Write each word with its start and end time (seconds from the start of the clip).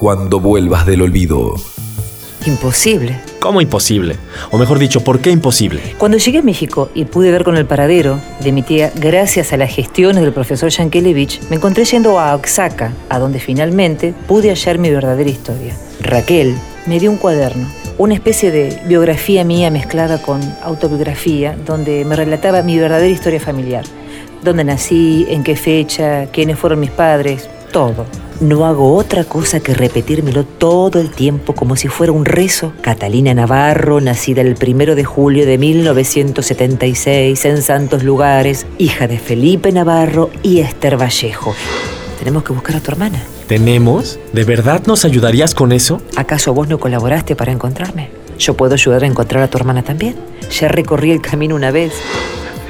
Cuando 0.00 0.38
vuelvas 0.38 0.86
del 0.86 1.02
olvido. 1.02 1.56
Imposible. 2.46 3.20
¿Cómo 3.40 3.60
imposible? 3.60 4.14
O 4.52 4.56
mejor 4.56 4.78
dicho, 4.78 5.02
¿por 5.02 5.18
qué 5.18 5.32
imposible? 5.32 5.80
Cuando 5.98 6.18
llegué 6.18 6.38
a 6.38 6.42
México 6.42 6.88
y 6.94 7.04
pude 7.04 7.32
ver 7.32 7.42
con 7.42 7.56
el 7.56 7.66
paradero 7.66 8.20
de 8.38 8.52
mi 8.52 8.62
tía 8.62 8.92
gracias 8.94 9.52
a 9.52 9.56
las 9.56 9.74
gestiones 9.74 10.22
del 10.22 10.32
profesor 10.32 10.70
Yankelevich, 10.70 11.40
me 11.50 11.56
encontré 11.56 11.84
yendo 11.84 12.20
a 12.20 12.36
Oaxaca, 12.36 12.92
a 13.08 13.18
donde 13.18 13.40
finalmente 13.40 14.14
pude 14.28 14.50
hallar 14.50 14.78
mi 14.78 14.88
verdadera 14.88 15.30
historia. 15.30 15.76
Raquel 16.00 16.54
me 16.86 17.00
dio 17.00 17.10
un 17.10 17.16
cuaderno, 17.16 17.68
una 17.98 18.14
especie 18.14 18.52
de 18.52 18.80
biografía 18.86 19.42
mía 19.42 19.68
mezclada 19.72 20.22
con 20.22 20.40
autobiografía, 20.62 21.58
donde 21.66 22.04
me 22.04 22.14
relataba 22.14 22.62
mi 22.62 22.78
verdadera 22.78 23.12
historia 23.12 23.40
familiar. 23.40 23.82
Dónde 24.44 24.62
nací, 24.62 25.26
en 25.28 25.42
qué 25.42 25.56
fecha, 25.56 26.26
quiénes 26.26 26.56
fueron 26.56 26.78
mis 26.78 26.92
padres, 26.92 27.50
todo. 27.72 28.06
No 28.40 28.66
hago 28.66 28.94
otra 28.94 29.24
cosa 29.24 29.58
que 29.58 29.74
repetírmelo 29.74 30.44
todo 30.44 31.00
el 31.00 31.10
tiempo 31.10 31.54
como 31.54 31.74
si 31.74 31.88
fuera 31.88 32.12
un 32.12 32.24
rezo. 32.24 32.72
Catalina 32.82 33.34
Navarro, 33.34 34.00
nacida 34.00 34.42
el 34.42 34.54
primero 34.54 34.94
de 34.94 35.02
julio 35.02 35.44
de 35.44 35.58
1976 35.58 37.44
en 37.44 37.62
Santos 37.62 38.04
Lugares, 38.04 38.64
hija 38.78 39.08
de 39.08 39.18
Felipe 39.18 39.72
Navarro 39.72 40.30
y 40.44 40.60
Esther 40.60 40.96
Vallejo. 40.96 41.52
Tenemos 42.20 42.44
que 42.44 42.52
buscar 42.52 42.76
a 42.76 42.80
tu 42.80 42.92
hermana. 42.92 43.20
¿Tenemos? 43.48 44.20
¿De 44.32 44.44
verdad 44.44 44.82
nos 44.86 45.04
ayudarías 45.04 45.52
con 45.52 45.72
eso? 45.72 46.00
¿Acaso 46.14 46.54
vos 46.54 46.68
no 46.68 46.78
colaboraste 46.78 47.34
para 47.34 47.50
encontrarme? 47.50 48.10
Yo 48.38 48.54
puedo 48.54 48.74
ayudar 48.74 49.02
a 49.02 49.08
encontrar 49.08 49.42
a 49.42 49.48
tu 49.48 49.58
hermana 49.58 49.82
también. 49.82 50.14
Ya 50.60 50.68
recorrí 50.68 51.10
el 51.10 51.20
camino 51.20 51.56
una 51.56 51.72
vez. 51.72 51.92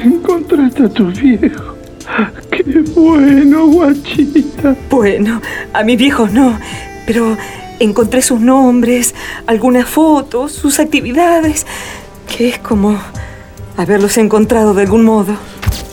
Encontraste 0.03 0.85
a 0.85 0.89
tu 0.89 1.09
viejo. 1.09 1.78
¡Qué 2.95 3.01
bueno, 3.01 3.67
guachita! 3.67 4.77
Bueno, 4.91 5.41
a 5.73 5.83
mis 5.83 5.99
viejos 5.99 6.33
no, 6.33 6.59
pero 7.07 7.37
encontré 7.81 8.23
sus 8.23 8.41
nombres, 8.41 9.15
algunas 9.47 9.89
fotos, 9.89 10.53
sus 10.53 10.79
actividades, 10.81 11.67
que 12.27 12.49
es 12.49 12.59
como 12.59 12.99
haberlos 13.77 14.17
encontrado 14.19 14.75
de 14.75 14.83
algún 14.83 15.05
modo. 15.05 15.35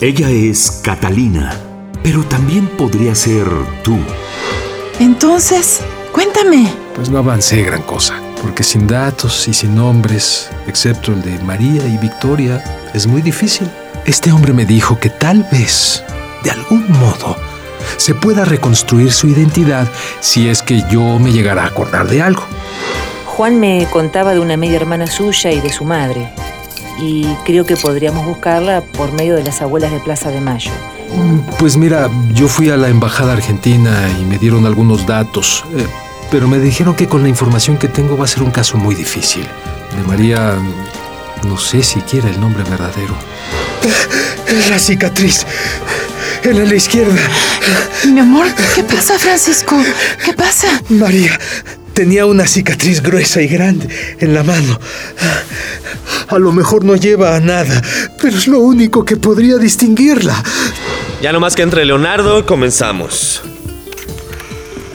Ella 0.00 0.30
es 0.30 0.80
Catalina, 0.82 1.54
pero 2.02 2.22
también 2.24 2.66
podría 2.66 3.14
ser 3.14 3.46
tú. 3.82 3.96
Entonces, 4.98 5.80
cuéntame. 6.12 6.68
Pues 6.94 7.10
no 7.10 7.18
avancé 7.18 7.62
gran 7.62 7.82
cosa, 7.82 8.14
porque 8.42 8.62
sin 8.62 8.86
datos 8.86 9.48
y 9.48 9.54
sin 9.54 9.74
nombres, 9.74 10.50
excepto 10.66 11.12
el 11.12 11.22
de 11.22 11.38
María 11.40 11.86
y 11.86 11.98
Victoria, 11.98 12.62
es 12.94 13.06
muy 13.06 13.22
difícil. 13.22 13.68
Este 14.06 14.32
hombre 14.32 14.52
me 14.52 14.64
dijo 14.64 14.98
que 14.98 15.10
tal 15.10 15.46
vez, 15.50 16.04
de 16.46 16.52
algún 16.52 16.88
modo, 16.92 17.36
se 17.96 18.14
pueda 18.14 18.44
reconstruir 18.44 19.12
su 19.12 19.26
identidad 19.26 19.88
si 20.20 20.48
es 20.48 20.62
que 20.62 20.84
yo 20.88 21.18
me 21.18 21.32
llegara 21.32 21.64
a 21.64 21.66
acordar 21.66 22.06
de 22.06 22.22
algo. 22.22 22.44
Juan 23.24 23.58
me 23.58 23.88
contaba 23.90 24.32
de 24.32 24.38
una 24.38 24.56
media 24.56 24.76
hermana 24.76 25.08
suya 25.08 25.50
y 25.50 25.60
de 25.60 25.72
su 25.72 25.84
madre, 25.84 26.32
y 27.00 27.26
creo 27.44 27.66
que 27.66 27.76
podríamos 27.76 28.24
buscarla 28.24 28.80
por 28.80 29.10
medio 29.12 29.34
de 29.34 29.42
las 29.42 29.60
abuelas 29.60 29.90
de 29.90 29.98
Plaza 29.98 30.30
de 30.30 30.40
Mayo. 30.40 30.70
Pues 31.58 31.76
mira, 31.76 32.08
yo 32.32 32.46
fui 32.46 32.70
a 32.70 32.76
la 32.76 32.90
embajada 32.90 33.32
argentina 33.32 34.08
y 34.20 34.24
me 34.24 34.38
dieron 34.38 34.66
algunos 34.66 35.04
datos, 35.04 35.64
eh, 35.76 35.84
pero 36.30 36.46
me 36.46 36.60
dijeron 36.60 36.94
que 36.94 37.08
con 37.08 37.24
la 37.24 37.28
información 37.28 37.76
que 37.76 37.88
tengo 37.88 38.16
va 38.16 38.24
a 38.24 38.28
ser 38.28 38.44
un 38.44 38.52
caso 38.52 38.76
muy 38.76 38.94
difícil. 38.94 39.42
De 39.96 40.02
María, 40.06 40.54
no 41.42 41.58
sé 41.58 41.82
siquiera 41.82 42.28
el 42.28 42.40
nombre 42.40 42.62
verdadero. 42.62 43.16
La 44.70 44.78
cicatriz. 44.78 45.44
En 46.46 46.68
la 46.68 46.76
izquierda. 46.76 47.20
Mi 48.04 48.20
amor, 48.20 48.46
¿qué 48.76 48.84
pasa, 48.84 49.18
Francisco? 49.18 49.76
¿Qué 50.24 50.32
pasa? 50.32 50.80
María 50.90 51.36
tenía 51.92 52.24
una 52.24 52.46
cicatriz 52.46 53.02
gruesa 53.02 53.42
y 53.42 53.48
grande 53.48 53.88
en 54.20 54.32
la 54.32 54.44
mano. 54.44 54.78
A 56.28 56.38
lo 56.38 56.52
mejor 56.52 56.84
no 56.84 56.94
lleva 56.94 57.34
a 57.34 57.40
nada, 57.40 57.82
pero 58.22 58.38
es 58.38 58.46
lo 58.46 58.60
único 58.60 59.04
que 59.04 59.16
podría 59.16 59.56
distinguirla. 59.56 60.40
Ya 61.20 61.32
nomás 61.32 61.56
que 61.56 61.62
entre 61.62 61.84
Leonardo, 61.84 62.46
comenzamos. 62.46 63.42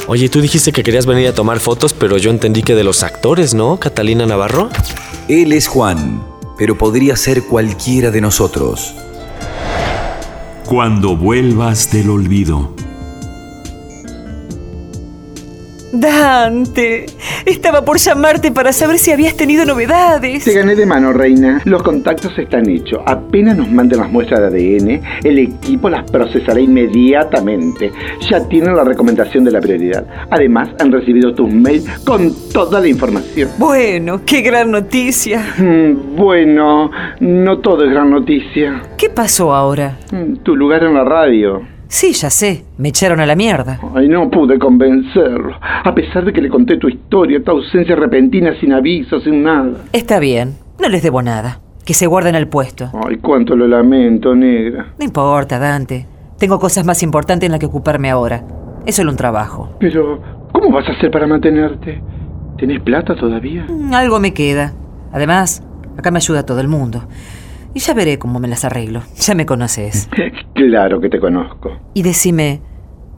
Oye, 0.08 0.30
tú 0.30 0.40
dijiste 0.40 0.72
que 0.72 0.84
querías 0.84 1.06
venir 1.06 1.28
a 1.28 1.34
tomar 1.34 1.60
fotos, 1.60 1.92
pero 1.92 2.18
yo 2.18 2.32
entendí 2.32 2.64
que 2.64 2.76
de 2.76 2.86
los 2.86 3.04
actores, 3.04 3.54
¿no? 3.54 3.78
Catalina 3.78 4.26
Navarro. 4.26 4.70
Él 5.28 5.52
es 5.52 5.68
Juan, 5.68 6.24
pero 6.58 6.78
podría 6.78 7.18
ser 7.18 7.44
cualquiera 7.44 8.10
de 8.10 8.22
nosotros. 8.22 8.94
Cuando 10.72 11.18
vuelvas 11.18 11.92
del 11.92 12.10
olvido. 12.10 12.74
Dante, 15.92 17.06
estaba 17.46 17.84
por 17.84 17.98
llamarte 17.98 18.52
para 18.52 18.72
saber 18.72 18.98
si 18.98 19.12
habías 19.12 19.36
tenido 19.36 19.66
novedades. 19.66 20.44
Te 20.46 20.54
gané 20.54 20.76
de 20.76 20.86
mano, 20.86 21.12
reina. 21.14 21.62
Los 21.66 21.84
contactos 21.84 22.38
están 22.38 22.70
hechos. 22.70 23.02
Apenas 23.06 23.58
nos 23.58 23.70
manden 23.70 24.00
las 24.00 24.12
muestras 24.12 24.52
de 24.52 24.78
ADN, 24.78 25.02
el 25.28 25.40
equipo 25.40 25.90
las 25.90 26.10
procesará 26.10 26.60
inmediatamente. 26.60 27.92
Ya 28.30 28.48
tienen 28.48 28.76
la 28.76 28.84
recomendación 28.84 29.44
de 29.44 29.52
la 29.52 29.60
prioridad. 29.62 30.06
Además, 30.30 30.70
han 30.80 30.92
recibido 30.92 31.34
tus 31.34 31.52
mails 31.52 31.88
con 32.06 32.32
toda 32.54 32.80
la 32.80 32.88
información. 32.88 33.50
Bueno, 33.58 34.22
qué 34.26 34.42
gran 34.42 34.72
noticia. 34.72 35.42
Mm, 35.58 36.16
bueno, 36.16 36.90
no 37.20 37.60
todo 37.60 37.84
es 37.86 37.92
gran 37.92 38.10
noticia. 38.12 38.82
¿Qué 38.98 39.10
pasó 39.10 39.54
ahora? 39.54 39.98
Mm, 40.12 40.38
Tu 40.44 40.56
lugar 40.56 40.84
en 40.84 40.94
la 40.94 41.04
radio. 41.04 41.62
Sí, 41.92 42.14
ya 42.14 42.30
sé, 42.30 42.64
me 42.78 42.88
echaron 42.88 43.20
a 43.20 43.26
la 43.26 43.36
mierda. 43.36 43.78
Ay, 43.94 44.08
no 44.08 44.30
pude 44.30 44.58
convencerlo. 44.58 45.54
A 45.62 45.94
pesar 45.94 46.24
de 46.24 46.32
que 46.32 46.42
le 46.42 46.48
conté 46.48 46.78
tu 46.78 46.88
historia, 46.88 47.44
tu 47.44 47.52
ausencia 47.52 47.98
repentina 47.98 48.58
sin 48.62 48.72
aviso, 48.72 49.20
sin 49.20 49.44
nada. 49.44 49.72
Está 49.92 50.20
bien, 50.20 50.56
no 50.80 50.88
les 50.88 51.04
debo 51.04 51.22
nada. 51.22 51.60
Que 51.86 51.94
se 51.94 52.08
guarden 52.08 52.36
el 52.36 52.48
puesto. 52.48 52.90
Ay, 53.06 53.18
cuánto 53.18 53.58
lo 53.58 53.68
lamento, 53.68 54.34
negra. 54.34 54.94
No 54.98 55.04
importa, 55.04 55.60
Dante. 55.60 56.08
Tengo 56.40 56.60
cosas 56.60 56.86
más 56.86 57.04
importantes 57.04 57.48
en 57.48 57.52
las 57.52 57.60
que 57.60 57.66
ocuparme 57.66 58.10
ahora. 58.10 58.42
Es 58.86 58.96
solo 58.96 59.12
un 59.12 59.18
trabajo. 59.18 59.76
Pero, 59.82 60.22
¿cómo 60.54 60.72
vas 60.72 60.88
a 60.88 60.94
hacer 60.94 61.12
para 61.12 61.28
mantenerte? 61.28 62.02
¿Tenés 62.58 62.80
plata 62.84 63.16
todavía? 63.16 63.66
Mm, 63.68 63.94
Algo 63.94 64.18
me 64.22 64.34
queda. 64.34 64.72
Además, 65.12 65.62
acá 65.98 66.10
me 66.10 66.20
ayuda 66.20 66.46
todo 66.46 66.62
el 66.62 66.70
mundo. 66.70 67.04
Y 67.74 67.80
ya 67.80 67.94
veré 67.94 68.20
cómo 68.20 68.40
me 68.40 68.48
las 68.48 68.66
arreglo. 68.66 69.02
Ya 69.18 69.34
me 69.36 69.46
conoces. 69.46 70.10
claro 70.54 71.00
que 71.00 71.10
te 71.10 71.20
conozco. 71.20 71.78
Y 71.94 72.04
decime, 72.04 72.62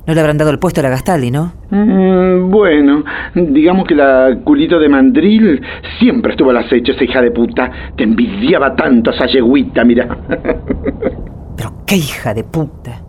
no 0.06 0.14
le 0.14 0.19
habrán 0.19 0.38
dado 0.38 0.52
el 0.52 0.59
puesto 0.59 0.81
a 0.81 0.84
la 0.84 0.90
Gastaldi, 0.90 1.31
¿no? 1.31 1.53
Mm, 1.69 2.52
bueno, 2.52 3.03
digamos 3.34 3.88
que 3.88 3.96
la 3.96 4.38
culito 4.44 4.78
de 4.78 4.90
mandril 4.90 5.62
siempre 6.00 6.34
estuvo 6.34 6.52
al 6.52 6.58
acecho, 6.58 6.92
esa 6.92 7.03
hija 7.03 7.22
de 7.22 7.31
puta. 7.31 7.72
Te 7.96 8.03
envidiaba 8.03 8.75
tanto 8.75 9.12
esa 9.12 9.25
yegüita, 9.25 9.84
mira. 9.84 10.18
Pero 11.58 11.74
qué 11.88 11.96
hija 11.96 12.34
de 12.34 12.44
puta. 12.44 13.02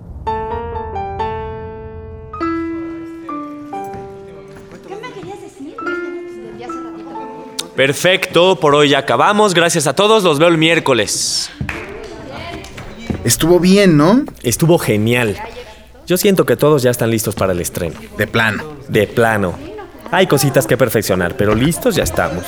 Perfecto, 7.77 8.61
por 8.61 8.75
hoy 8.75 8.91
ya 8.91 8.99
acabamos. 8.99 9.53
Gracias 9.53 9.87
a 9.87 9.95
todos, 9.95 10.23
los 10.23 10.39
veo 10.39 10.49
el 10.49 10.59
miércoles. 10.59 11.51
Estuvo 13.25 13.59
bien, 13.59 13.97
¿no? 13.97 14.25
Estuvo 14.43 14.79
genial. 14.79 15.37
Yo 16.07 16.17
siento 16.17 16.45
que 16.45 16.57
todos 16.57 16.83
ya 16.83 16.91
están 16.91 17.11
listos 17.11 17.35
para 17.35 17.53
el 17.53 17.61
estreno. 17.61 17.99
De 18.19 18.27
plano. 18.27 18.63
De 18.89 19.07
plano. 19.07 19.55
Hay 20.11 20.27
cositas 20.27 20.67
que 20.67 20.77
perfeccionar, 20.77 21.37
pero 21.37 21.55
listos 21.55 21.97
ya 21.97 22.05
estamos. 22.05 22.45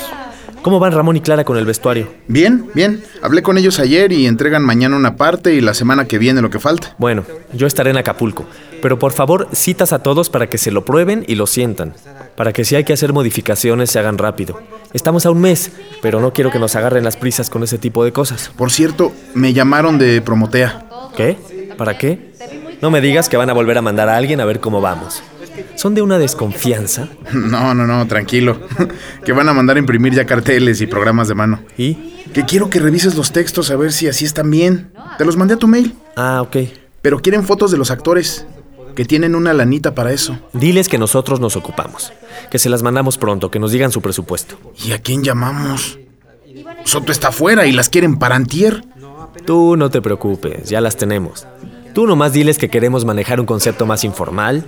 ¿Cómo 0.67 0.79
van 0.79 0.91
Ramón 0.91 1.15
y 1.15 1.21
Clara 1.21 1.45
con 1.45 1.55
el 1.57 1.65
vestuario? 1.65 2.09
Bien, 2.27 2.69
bien. 2.73 3.01
Hablé 3.21 3.41
con 3.41 3.57
ellos 3.57 3.79
ayer 3.79 4.11
y 4.11 4.27
entregan 4.27 4.65
mañana 4.65 4.97
una 4.97 5.15
parte 5.15 5.53
y 5.53 5.61
la 5.61 5.73
semana 5.73 6.09
que 6.09 6.17
viene 6.17 6.41
lo 6.41 6.49
que 6.49 6.59
falta. 6.59 6.93
Bueno, 6.97 7.23
yo 7.53 7.67
estaré 7.67 7.91
en 7.91 7.95
Acapulco, 7.95 8.43
pero 8.81 8.99
por 8.99 9.13
favor 9.13 9.47
citas 9.53 9.93
a 9.93 9.99
todos 9.99 10.29
para 10.29 10.47
que 10.47 10.57
se 10.57 10.71
lo 10.71 10.83
prueben 10.83 11.23
y 11.25 11.35
lo 11.35 11.47
sientan, 11.47 11.93
para 12.35 12.51
que 12.51 12.65
si 12.65 12.75
hay 12.75 12.83
que 12.83 12.91
hacer 12.91 13.13
modificaciones 13.13 13.91
se 13.91 13.99
hagan 13.99 14.17
rápido. 14.17 14.59
Estamos 14.91 15.25
a 15.25 15.31
un 15.31 15.39
mes, 15.39 15.71
pero 16.01 16.19
no 16.19 16.33
quiero 16.33 16.51
que 16.51 16.59
nos 16.59 16.75
agarren 16.75 17.05
las 17.05 17.15
prisas 17.15 17.49
con 17.49 17.63
ese 17.63 17.77
tipo 17.77 18.03
de 18.03 18.11
cosas. 18.11 18.51
Por 18.57 18.69
cierto, 18.69 19.13
me 19.35 19.53
llamaron 19.53 19.97
de 19.97 20.21
Promotea. 20.21 20.85
¿Qué? 21.15 21.37
¿Para 21.77 21.97
qué? 21.97 22.33
No 22.81 22.91
me 22.91 22.99
digas 22.99 23.29
que 23.29 23.37
van 23.37 23.49
a 23.49 23.53
volver 23.53 23.77
a 23.77 23.81
mandar 23.81 24.09
a 24.09 24.17
alguien 24.17 24.41
a 24.41 24.45
ver 24.45 24.59
cómo 24.59 24.81
vamos. 24.81 25.23
Son 25.75 25.93
de 25.95 26.01
una 26.01 26.17
desconfianza. 26.17 27.07
No, 27.33 27.73
no, 27.73 27.85
no, 27.85 28.07
tranquilo. 28.07 28.59
que 29.25 29.33
van 29.33 29.49
a 29.49 29.53
mandar 29.53 29.77
a 29.77 29.79
imprimir 29.79 30.13
ya 30.13 30.25
carteles 30.25 30.81
y 30.81 30.87
programas 30.87 31.27
de 31.27 31.35
mano. 31.35 31.61
¿Y? 31.77 31.95
Que 32.33 32.45
quiero 32.45 32.69
que 32.69 32.79
revises 32.79 33.15
los 33.15 33.31
textos 33.31 33.71
a 33.71 33.75
ver 33.75 33.91
si 33.91 34.07
así 34.07 34.25
están 34.25 34.49
bien. 34.49 34.91
Te 35.17 35.25
los 35.25 35.37
mandé 35.37 35.55
a 35.55 35.57
tu 35.57 35.67
mail. 35.67 35.95
Ah, 36.15 36.41
ok. 36.41 36.57
Pero 37.01 37.19
quieren 37.19 37.43
fotos 37.43 37.71
de 37.71 37.77
los 37.77 37.91
actores, 37.91 38.45
que 38.97 39.05
tienen 39.05 39.35
una 39.35 39.53
lanita 39.53 39.93
para 39.93 40.11
eso. 40.11 40.39
Diles 40.53 40.89
que 40.89 40.97
nosotros 40.97 41.39
nos 41.39 41.55
ocupamos, 41.55 42.11
que 42.49 42.57
se 42.57 42.67
las 42.67 42.81
mandamos 42.81 43.19
pronto, 43.19 43.51
que 43.51 43.59
nos 43.59 43.71
digan 43.71 43.91
su 43.91 44.01
presupuesto. 44.01 44.57
¿Y 44.83 44.91
a 44.91 44.99
quién 44.99 45.23
llamamos? 45.23 45.99
Soto 46.83 47.11
está 47.11 47.27
afuera 47.27 47.67
y 47.67 47.73
las 47.73 47.89
quieren 47.89 48.17
para 48.17 48.35
antier. 48.35 48.83
Tú 49.45 49.77
no 49.77 49.91
te 49.91 50.01
preocupes, 50.01 50.67
ya 50.67 50.81
las 50.81 50.97
tenemos. 50.97 51.45
Tú 51.93 52.07
nomás 52.07 52.33
diles 52.33 52.57
que 52.57 52.69
queremos 52.69 53.05
manejar 53.05 53.39
un 53.39 53.45
concepto 53.45 53.85
más 53.85 54.03
informal, 54.03 54.65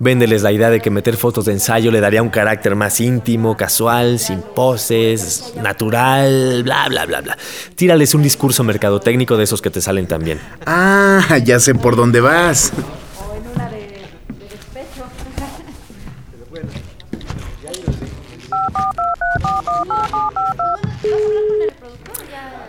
Véndeles 0.00 0.42
la 0.42 0.52
idea 0.52 0.70
de 0.70 0.80
que 0.80 0.90
meter 0.90 1.16
fotos 1.16 1.46
de 1.46 1.52
ensayo 1.52 1.90
le 1.90 2.00
daría 2.00 2.22
un 2.22 2.28
carácter 2.28 2.76
más 2.76 3.00
íntimo, 3.00 3.56
casual, 3.56 4.20
sin 4.20 4.42
poses, 4.42 5.54
natural, 5.60 6.62
bla, 6.62 6.86
bla, 6.88 7.04
bla, 7.04 7.20
bla. 7.20 7.36
Tírales 7.74 8.14
un 8.14 8.22
discurso 8.22 8.62
mercadotécnico 8.62 9.36
de 9.36 9.44
esos 9.44 9.60
que 9.60 9.70
te 9.70 9.80
salen 9.80 10.06
también. 10.06 10.38
Ah, 10.66 11.38
ya 11.44 11.58
sé 11.58 11.74
por 11.74 11.96
dónde 11.96 12.20
vas. 12.20 12.72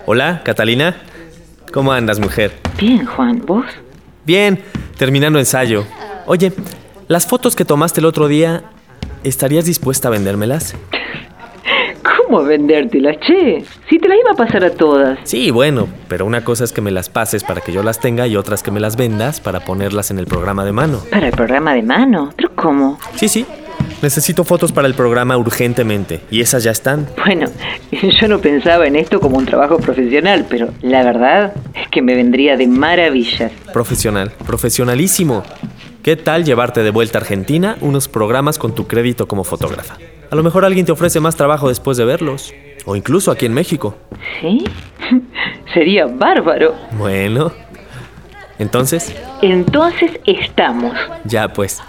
Hola, 0.07 0.41
Catalina. 0.43 0.95
¿Cómo 1.71 1.91
andas, 1.91 2.19
mujer? 2.19 2.53
Bien, 2.79 3.05
Juan, 3.05 3.43
¿vos? 3.45 3.65
Bien, 4.25 4.63
terminando 4.97 5.37
ensayo. 5.37 5.85
Oye, 6.25 6.51
las 7.09 7.25
fotos 7.25 7.55
que 7.55 7.65
tomaste 7.65 8.01
el 8.01 8.05
otro 8.05 8.27
día, 8.27 8.61
¿estarías 9.23 9.65
dispuesta 9.65 10.07
a 10.07 10.11
vendérmelas? 10.11 10.75
¿Cómo 12.03 12.43
vendértelas, 12.43 13.17
che? 13.21 13.65
Si 13.89 13.97
te 13.97 14.07
las 14.07 14.19
iba 14.19 14.31
a 14.31 14.35
pasar 14.35 14.63
a 14.63 14.69
todas. 14.69 15.17
Sí, 15.23 15.49
bueno, 15.49 15.87
pero 16.07 16.27
una 16.27 16.43
cosa 16.43 16.63
es 16.63 16.71
que 16.71 16.81
me 16.81 16.91
las 16.91 17.09
pases 17.09 17.43
para 17.43 17.61
que 17.61 17.71
yo 17.71 17.81
las 17.81 17.99
tenga 17.99 18.27
y 18.27 18.35
otras 18.35 18.61
que 18.61 18.69
me 18.69 18.79
las 18.79 18.95
vendas 18.95 19.41
para 19.41 19.61
ponerlas 19.61 20.11
en 20.11 20.19
el 20.19 20.27
programa 20.27 20.63
de 20.63 20.71
mano. 20.71 21.01
¿Para 21.09 21.29
el 21.29 21.33
programa 21.33 21.73
de 21.73 21.81
mano? 21.81 22.31
¿Pero 22.37 22.51
cómo? 22.55 22.99
Sí, 23.15 23.27
sí. 23.27 23.43
Necesito 24.03 24.43
fotos 24.43 24.71
para 24.71 24.87
el 24.87 24.93
programa 24.93 25.35
urgentemente 25.35 26.21
y 26.29 26.41
esas 26.41 26.63
ya 26.63 26.71
están. 26.71 27.07
Bueno, 27.25 27.47
yo 27.91 28.27
no 28.27 28.39
pensaba 28.39 28.85
en 28.85 28.95
esto 28.95 29.19
como 29.19 29.39
un 29.39 29.47
trabajo 29.47 29.79
profesional, 29.79 30.45
pero 30.47 30.69
la 30.83 31.03
verdad 31.03 31.53
es 31.73 31.87
que 31.89 32.03
me 32.03 32.13
vendría 32.13 32.55
de 32.55 32.67
maravillas. 32.67 33.51
Profesional, 33.73 34.31
profesionalísimo. 34.45 35.43
¿Qué 36.03 36.15
tal 36.15 36.45
llevarte 36.45 36.81
de 36.81 36.91
vuelta 36.91 37.17
a 37.17 37.21
Argentina 37.21 37.77
unos 37.81 38.07
programas 38.07 38.57
con 38.57 38.73
tu 38.73 38.87
crédito 38.87 39.27
como 39.27 39.43
fotógrafa? 39.43 39.97
A 40.31 40.35
lo 40.35 40.43
mejor 40.43 40.63
alguien 40.63 40.85
te 40.85 40.91
ofrece 40.91 41.19
más 41.19 41.35
trabajo 41.35 41.67
después 41.67 41.97
de 41.97 42.05
verlos. 42.05 42.53
O 42.85 42.95
incluso 42.95 43.31
aquí 43.31 43.45
en 43.45 43.53
México. 43.53 43.95
¿Sí? 44.39 44.63
Sería 45.73 46.05
bárbaro. 46.05 46.75
Bueno. 46.93 47.51
Entonces, 48.59 49.13
Entonces 49.41 50.11
estamos. 50.25 50.95
ya 51.25 51.49
pues. 51.49 51.81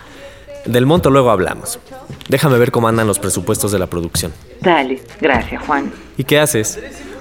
Del 0.67 0.87
monto 0.87 1.11
luego 1.11 1.31
hablamos. 1.31 1.79
Déjame 2.29 2.59
ver 2.59 2.71
cómo 2.71 2.89
andan 2.89 3.07
los 3.07 3.19
presupuestos 3.19 3.73
de 3.73 3.79
la 3.79 3.87
producción. 3.87 4.33
Dale, 4.61 5.01
gracias, 5.21 5.63
Juan. 5.65 5.93
¿Y 6.17 6.25
qué 6.25 6.39
haces? 6.39 6.79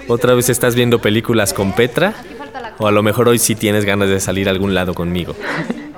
¿Otra 0.08 0.34
vez 0.34 0.50
estás 0.50 0.76
viendo 0.76 1.00
películas 1.00 1.54
con 1.54 1.72
Petra? 1.74 2.16
O 2.80 2.88
a 2.88 2.92
lo 2.92 3.04
mejor 3.04 3.28
hoy 3.30 3.38
sí 3.38 3.56
tienes 3.56 3.86
ganas 3.86 4.10
de 4.10 4.20
salir 4.20 4.48
a 4.48 4.52
algún 4.52 4.74
lado 4.74 4.94
conmigo. 4.94 5.36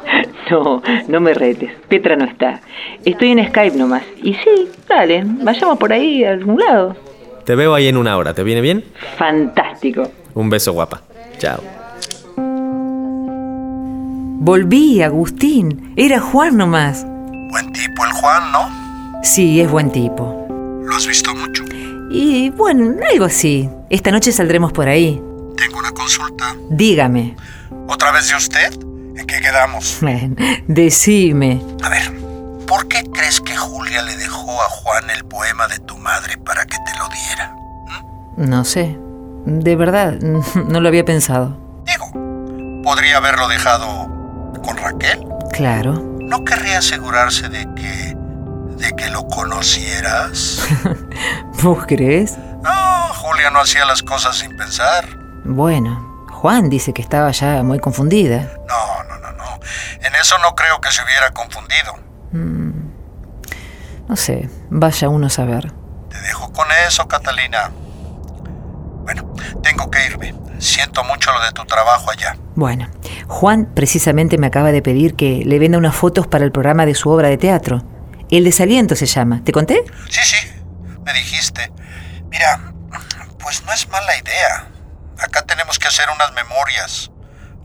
No, 0.51 0.83
no 1.07 1.21
me 1.21 1.33
retes. 1.33 1.71
Petra 1.87 2.17
no 2.17 2.25
está. 2.25 2.59
Estoy 3.05 3.31
en 3.31 3.47
Skype 3.47 3.77
nomás. 3.77 4.03
Y 4.21 4.33
sí, 4.33 4.69
dale, 4.87 5.23
vayamos 5.25 5.77
por 5.77 5.93
ahí 5.93 6.25
a 6.25 6.31
algún 6.31 6.59
lado. 6.59 6.95
Te 7.45 7.55
veo 7.55 7.73
ahí 7.73 7.87
en 7.87 7.95
una 7.95 8.17
hora, 8.17 8.33
¿te 8.33 8.43
viene 8.43 8.59
bien? 8.59 8.83
Fantástico. 9.17 10.11
Un 10.33 10.49
beso 10.49 10.73
guapa. 10.73 11.01
Chao. 11.37 11.61
Volví, 14.43 15.01
Agustín. 15.01 15.93
Era 15.95 16.19
Juan 16.19 16.57
nomás. 16.57 17.05
Buen 17.49 17.71
tipo 17.71 18.05
el 18.05 18.11
Juan, 18.11 18.51
¿no? 18.51 19.21
Sí, 19.23 19.61
es 19.61 19.71
buen 19.71 19.89
tipo. 19.91 20.47
¿Lo 20.83 20.95
has 20.95 21.07
visto 21.07 21.33
mucho? 21.33 21.63
Y 22.11 22.49
bueno, 22.49 22.95
algo 23.11 23.25
así. 23.25 23.69
Esta 23.89 24.11
noche 24.11 24.31
saldremos 24.31 24.73
por 24.73 24.89
ahí. 24.89 25.21
Tengo 25.55 25.79
una 25.79 25.91
consulta. 25.91 26.55
Dígame. 26.69 27.35
¿Otra 27.87 28.11
vez 28.11 28.29
de 28.29 28.35
usted? 28.35 28.90
¿En 29.15 29.25
qué 29.27 29.41
quedamos? 29.41 29.99
Decime. 30.67 31.61
A 31.83 31.89
ver, 31.89 32.11
¿por 32.67 32.87
qué 32.87 33.03
crees 33.13 33.41
que 33.41 33.55
Julia 33.55 34.01
le 34.01 34.15
dejó 34.17 34.61
a 34.61 34.69
Juan 34.69 35.09
el 35.09 35.25
poema 35.25 35.67
de 35.67 35.79
tu 35.79 35.97
madre 35.97 36.37
para 36.37 36.65
que 36.65 36.77
te 36.77 36.97
lo 36.97 37.07
diera? 37.09 37.55
No 38.37 38.63
sé. 38.63 38.97
De 39.45 39.75
verdad, 39.75 40.13
no 40.13 40.79
lo 40.79 40.87
había 40.87 41.05
pensado. 41.05 41.57
Digo, 41.85 42.11
podría 42.83 43.17
haberlo 43.17 43.47
dejado 43.47 43.87
con 44.63 44.77
Raquel. 44.77 45.25
Claro. 45.51 45.93
¿No 46.19 46.43
querría 46.45 46.77
asegurarse 46.79 47.49
de 47.49 47.67
que 47.75 48.15
de 48.77 48.91
que 48.95 49.09
lo 49.09 49.27
conocieras? 49.27 50.67
¿Vos 51.61 51.85
crees? 51.87 52.37
No, 52.63 53.07
Julia 53.13 53.49
no 53.51 53.59
hacía 53.59 53.85
las 53.85 54.01
cosas 54.01 54.37
sin 54.37 54.55
pensar. 54.57 55.05
Bueno, 55.43 56.10
Juan 56.41 56.71
dice 56.71 56.91
que 56.91 57.03
estaba 57.03 57.29
ya 57.29 57.61
muy 57.61 57.77
confundida. 57.77 58.49
No, 58.67 59.03
no, 59.03 59.19
no, 59.19 59.31
no. 59.33 59.59
En 60.01 60.15
eso 60.15 60.39
no 60.39 60.55
creo 60.55 60.81
que 60.81 60.89
se 60.91 61.03
hubiera 61.03 61.29
confundido. 61.29 61.93
Mm, 62.31 62.71
no 64.07 64.15
sé, 64.15 64.49
vaya 64.71 65.07
uno 65.09 65.27
a 65.27 65.29
saber. 65.29 65.71
Te 66.09 66.19
dejo 66.21 66.51
con 66.51 66.67
eso, 66.87 67.07
Catalina. 67.07 67.69
Bueno, 69.03 69.31
tengo 69.61 69.91
que 69.91 70.03
irme. 70.03 70.33
Siento 70.57 71.03
mucho 71.03 71.31
lo 71.31 71.41
de 71.41 71.51
tu 71.51 71.63
trabajo 71.65 72.09
allá. 72.09 72.35
Bueno, 72.55 72.89
Juan 73.27 73.69
precisamente 73.75 74.39
me 74.39 74.47
acaba 74.47 74.71
de 74.71 74.81
pedir 74.81 75.15
que 75.15 75.43
le 75.45 75.59
venda 75.59 75.77
unas 75.77 75.95
fotos 75.95 76.25
para 76.25 76.43
el 76.43 76.51
programa 76.51 76.87
de 76.87 76.95
su 76.95 77.11
obra 77.11 77.27
de 77.27 77.37
teatro. 77.37 77.83
El 78.31 78.45
desaliento 78.45 78.95
se 78.95 79.05
llama. 79.05 79.43
¿Te 79.43 79.51
conté? 79.51 79.83
Sí, 80.09 80.21
sí, 80.23 80.37
me 81.05 81.13
dijiste. 81.13 81.71
Mira, 82.31 82.73
pues 83.37 83.63
no 83.63 83.73
es 83.73 83.87
mala 83.89 84.17
idea. 84.17 84.70
Tenemos 85.61 85.77
que 85.77 85.89
hacer 85.89 86.09
unas 86.09 86.33
memorias, 86.33 87.11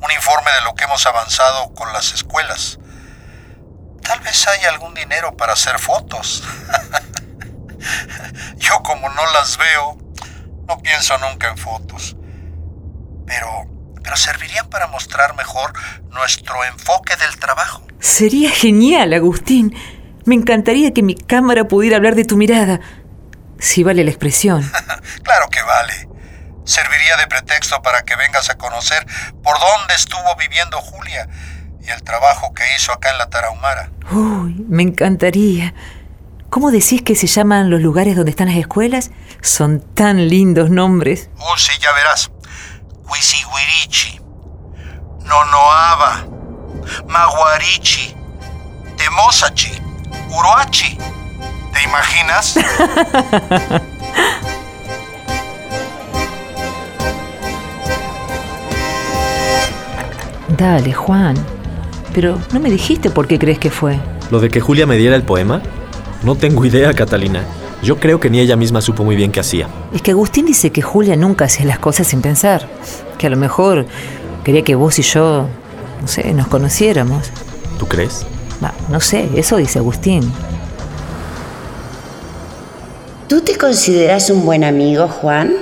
un 0.02 0.12
informe 0.14 0.50
de 0.50 0.60
lo 0.66 0.75
que 0.75 0.84
hemos 0.84 1.06
avanzado 1.06 1.72
con 1.72 1.94
las 1.94 2.12
escuelas. 2.12 2.78
Tal 4.02 4.20
vez 4.20 4.46
haya 4.48 4.69
algún 4.69 4.93
dinero 4.93 5.34
para 5.34 5.54
hacer 5.54 5.78
fotos. 5.78 6.44
Yo 8.58 8.82
como 8.82 9.08
no 9.08 9.22
las 9.32 9.56
veo, 9.56 9.96
no 10.69 10.78
pienso 10.82 11.16
nunca 11.16 11.48
en 11.48 11.56
fotos. 11.56 12.16
Pero, 13.26 13.64
pero 14.02 14.14
servirían 14.19 14.69
para 14.69 14.88
mostrar 14.88 15.34
mejor 15.34 15.72
nuestro 16.10 16.66
enfoque 16.66 17.16
del 17.16 17.38
trabajo. 17.38 17.87
Sería 17.99 18.50
genial, 18.50 19.14
Agustín. 19.14 19.75
Me 20.26 20.34
encantaría 20.34 20.92
que 20.92 21.02
mi 21.02 21.14
cámara 21.14 21.66
pudiera 21.66 21.96
hablar 21.96 22.14
de 22.14 22.26
tu 22.26 22.37
mirada. 22.37 22.78
Si 23.58 23.82
vale 23.82 24.04
la 24.04 24.10
expresión. 24.10 24.70
claro 25.22 25.49
que 25.49 25.62
vale. 25.62 26.15
Serviría 26.66 27.16
de 27.16 27.26
pretexto 27.28 27.80
para 27.80 28.02
que 28.02 28.16
vengas 28.16 28.50
a 28.50 28.58
conocer 28.58 29.06
por 29.42 29.58
dónde 29.58 29.94
estuvo 29.94 30.34
viviendo 30.36 30.78
Julia 30.82 31.28
y 31.80 31.88
el 31.90 32.02
trabajo 32.02 32.52
que 32.52 32.64
hizo 32.76 32.92
acá 32.92 33.10
en 33.10 33.18
la 33.18 33.30
Tarahumara. 33.30 33.90
Uy, 34.10 34.56
me 34.68 34.82
encantaría. 34.82 35.72
¿Cómo 36.50 36.72
decís 36.72 37.02
que 37.02 37.14
se 37.14 37.28
llaman 37.28 37.70
los 37.70 37.80
lugares 37.80 38.16
donde 38.16 38.30
están 38.30 38.49
las 38.49 38.56
escuelas? 38.56 39.12
Son 39.42 39.80
tan 39.94 40.28
lindos 40.28 40.68
nombres. 40.68 41.30
Oh, 41.38 41.56
sí, 41.56 41.73
ya 41.80 41.92
verás. 41.92 42.30
Cuisiguirichi, 43.06 44.20
Nonoaba, 45.25 46.26
Maguarichi, 47.06 48.16
Temosachi, 48.96 49.80
Uruachi. 50.30 50.99
¿Te 51.73 51.82
imaginas? 51.85 52.56
Dale, 60.56 60.92
Juan. 60.92 61.36
Pero 62.14 62.38
no 62.52 62.60
me 62.60 62.70
dijiste 62.70 63.10
por 63.10 63.26
qué 63.26 63.38
crees 63.38 63.58
que 63.58 63.70
fue. 63.70 63.98
¿Lo 64.30 64.40
de 64.40 64.48
que 64.48 64.60
Julia 64.60 64.86
me 64.86 64.96
diera 64.96 65.16
el 65.16 65.22
poema? 65.22 65.62
No 66.22 66.34
tengo 66.34 66.64
idea, 66.64 66.94
Catalina. 66.94 67.42
Yo 67.82 67.98
creo 67.98 68.18
que 68.18 68.30
ni 68.30 68.40
ella 68.40 68.56
misma 68.56 68.80
supo 68.80 69.04
muy 69.04 69.16
bien 69.16 69.30
qué 69.30 69.40
hacía. 69.40 69.68
Es 69.92 70.00
que 70.00 70.12
Agustín 70.12 70.46
dice 70.46 70.70
que 70.70 70.82
Julia 70.82 71.14
nunca 71.14 71.44
hacía 71.44 71.66
las 71.66 71.78
cosas 71.78 72.06
sin 72.06 72.22
pensar. 72.22 72.66
Que 73.18 73.26
a 73.26 73.30
lo 73.30 73.36
mejor 73.36 73.86
quería 74.44 74.62
que 74.62 74.75
vos 74.75 74.98
y 74.98 75.02
yo, 75.02 75.46
no 76.00 76.08
sé, 76.08 76.32
nos 76.32 76.48
conociéramos. 76.48 77.30
¿Tú 77.78 77.86
crees? 77.86 78.26
Va, 78.64 78.72
no 78.88 79.00
sé, 79.00 79.28
eso 79.36 79.56
dice 79.56 79.78
Agustín. 79.78 80.32
¿Tú 83.28 83.42
te 83.42 83.58
consideras 83.58 84.30
un 84.30 84.46
buen 84.46 84.64
amigo, 84.64 85.08
Juan? 85.08 85.52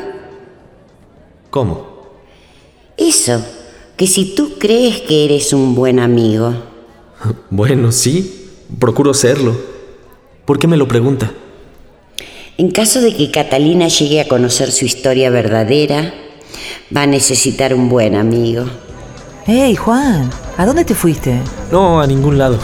¿Cómo? 1.50 1.86
Eso, 2.96 3.44
que 3.96 4.06
si 4.06 4.34
tú 4.34 4.54
crees 4.58 5.00
que 5.02 5.24
eres 5.24 5.52
un 5.52 5.74
buen 5.74 5.98
amigo. 5.98 6.54
Bueno, 7.50 7.92
sí. 7.92 8.40
Procuro 8.78 9.14
serlo. 9.14 9.56
¿Por 10.44 10.58
qué 10.58 10.66
me 10.66 10.76
lo 10.76 10.88
pregunta? 10.88 11.32
En 12.58 12.70
caso 12.70 13.00
de 13.00 13.14
que 13.14 13.30
Catalina 13.30 13.88
llegue 13.88 14.20
a 14.20 14.28
conocer 14.28 14.72
su 14.72 14.84
historia 14.84 15.30
verdadera, 15.30 16.12
va 16.94 17.02
a 17.02 17.06
necesitar 17.06 17.74
un 17.74 17.88
buen 17.88 18.14
amigo. 18.14 18.64
¡Hey, 19.46 19.76
Juan! 19.76 20.30
¿A 20.56 20.66
dónde 20.66 20.84
te 20.84 20.94
fuiste? 20.94 21.40
No, 21.70 22.00
a 22.00 22.06
ningún 22.06 22.38
lado. 22.38 22.58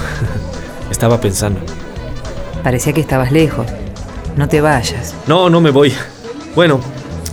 Estaba 0.90 1.20
pensando. 1.20 1.60
Parecía 2.62 2.92
que 2.92 3.00
estabas 3.00 3.32
lejos. 3.32 3.66
No 4.36 4.48
te 4.48 4.60
vayas. 4.60 5.14
No, 5.26 5.50
no 5.50 5.60
me 5.60 5.70
voy. 5.70 5.92
Bueno, 6.54 6.80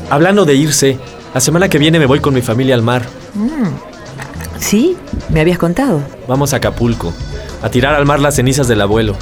hablando 0.10 0.46
de 0.46 0.56
irse, 0.56 0.98
la 1.34 1.42
semana 1.42 1.70
que 1.70 1.78
viene 1.78 2.00
me 2.00 2.06
voy 2.06 2.20
con 2.20 2.34
mi 2.34 2.42
familia 2.42 2.76
al 2.76 2.84
mar. 2.84 3.06
Mm. 3.34 4.60
¿Sí? 4.60 4.98
¿Me 5.30 5.42
habías 5.42 5.58
contado? 5.58 6.02
Vamos 6.28 6.54
a 6.54 6.58
Acapulco. 6.58 7.14
a 7.62 7.70
tirar 7.70 7.96
al 7.96 8.06
mar 8.06 8.20
las 8.20 8.36
cenizas 8.36 8.68
del 8.68 8.82
abuelo. 8.82 9.16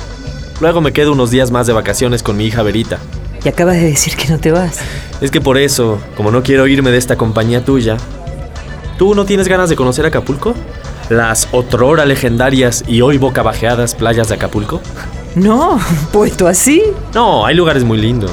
Luego 0.60 0.82
me 0.82 0.94
quedo 0.94 1.12
unos 1.14 1.32
días 1.32 1.52
más 1.52 1.68
de 1.68 1.74
vacaciones 1.74 2.22
con 2.24 2.38
mi 2.38 2.46
hija 2.46 2.64
Verita. 2.64 2.98
Y 3.44 3.48
acabas 3.50 3.76
de 3.76 3.84
decir 3.86 4.16
que 4.16 4.28
no 4.30 4.40
te 4.40 4.52
vas. 4.52 4.80
Es 5.22 5.32
que 5.32 5.40
por 5.42 5.58
eso, 5.58 6.00
como 6.18 6.32
no 6.32 6.44
quiero 6.44 6.68
irme 6.68 6.92
de 6.92 6.98
esta 6.98 7.16
compañía 7.16 7.64
tuya, 7.64 7.98
¿tú 8.98 9.16
no 9.16 9.26
tienes 9.26 9.48
ganas 9.48 9.70
de 9.70 9.76
conocer 9.76 10.06
Acapulco? 10.06 10.54
Las 11.10 11.48
otrora 11.52 12.06
legendarias 12.06 12.84
y 12.88 13.02
hoy 13.02 13.18
boca 13.18 13.44
bajeadas 13.44 13.94
playas 13.96 14.30
de 14.30 14.36
Acapulco. 14.36 14.82
No, 15.36 15.80
puesto 16.12 16.48
así. 16.48 16.82
No, 17.14 17.46
hay 17.46 17.56
lugares 17.56 17.84
muy 17.84 17.98
lindos. 17.98 18.32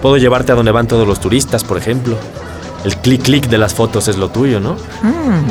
Puedo 0.00 0.16
llevarte 0.16 0.52
a 0.52 0.54
donde 0.54 0.70
van 0.70 0.86
todos 0.86 1.06
los 1.08 1.18
turistas, 1.20 1.64
por 1.64 1.76
ejemplo. 1.76 2.16
El 2.84 2.96
clic 2.96 3.22
clic 3.22 3.48
de 3.48 3.58
las 3.58 3.74
fotos 3.74 4.08
es 4.08 4.16
lo 4.16 4.28
tuyo, 4.28 4.60
¿no? 4.60 4.74
Mm. 5.02 5.46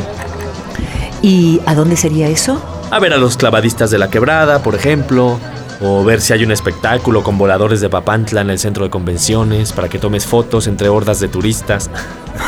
¿Y 1.22 1.62
a 1.66 1.76
dónde 1.76 1.98
sería 1.98 2.28
eso? 2.28 2.62
A 2.90 3.00
ver 3.00 3.14
a 3.14 3.18
los 3.18 3.38
clavadistas 3.38 3.92
de 3.92 3.98
la 3.98 4.10
quebrada, 4.10 4.64
por 4.64 4.76
ejemplo. 4.76 5.40
O 5.82 6.04
ver 6.04 6.22
si 6.22 6.34
hay 6.34 6.44
un 6.44 6.52
espectáculo 6.52 7.22
con 7.22 7.38
voladores 7.38 7.82
de 7.82 7.90
Papantla 7.90 8.42
en 8.42 8.50
el 8.50 8.58
centro 8.58 8.84
de 8.84 8.90
convenciones 8.90 9.74
para 9.74 9.90
que 9.90 10.00
tomes 10.00 10.26
fotos 10.26 10.68
entre 10.68 10.90
hordas 10.90 11.20
de 11.20 11.28
turistas. 11.28 11.90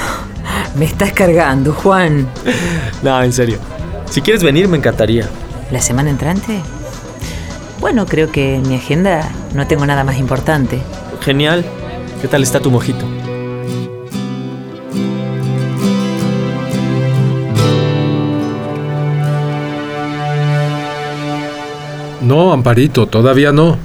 Me 0.75 0.85
estás 0.85 1.11
cargando, 1.11 1.73
Juan. 1.73 2.27
no, 3.03 3.21
en 3.21 3.33
serio. 3.33 3.59
Si 4.09 4.21
quieres 4.21 4.43
venir, 4.43 4.67
me 4.67 4.77
encantaría. 4.77 5.29
¿La 5.71 5.81
semana 5.81 6.09
entrante? 6.09 6.61
Bueno, 7.79 8.05
creo 8.05 8.31
que 8.31 8.55
en 8.55 8.67
mi 8.67 8.75
agenda 8.75 9.29
no 9.53 9.67
tengo 9.67 9.85
nada 9.85 10.03
más 10.03 10.17
importante. 10.17 10.81
Genial. 11.21 11.63
¿Qué 12.21 12.27
tal 12.27 12.43
está 12.43 12.59
tu 12.59 12.71
mojito? 12.71 13.05
No, 22.29 22.53
Amparito, 22.53 23.07
todavía 23.07 23.51
no. 23.51 23.79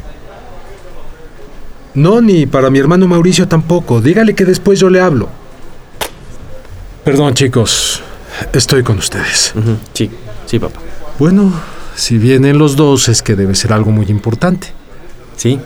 No, 1.94 2.20
ni 2.20 2.44
para 2.44 2.68
mi 2.68 2.78
hermano 2.78 3.08
Mauricio 3.08 3.48
tampoco. 3.48 4.02
Dígale 4.02 4.34
que 4.34 4.44
después 4.44 4.78
yo 4.78 4.90
le 4.90 5.00
hablo. 5.00 5.30
Perdón, 7.04 7.32
chicos. 7.32 8.02
Estoy 8.52 8.82
con 8.82 8.98
ustedes. 8.98 9.54
Sí, 9.94 10.10
sí, 10.44 10.58
papá. 10.58 10.78
Bueno, 11.18 11.54
si 11.96 12.18
vienen 12.18 12.58
los 12.58 12.76
dos 12.76 13.08
es 13.08 13.22
que 13.22 13.34
debe 13.34 13.54
ser 13.54 13.72
algo 13.72 13.90
muy 13.92 14.08
importante. 14.08 14.74
Sí, 15.38 15.58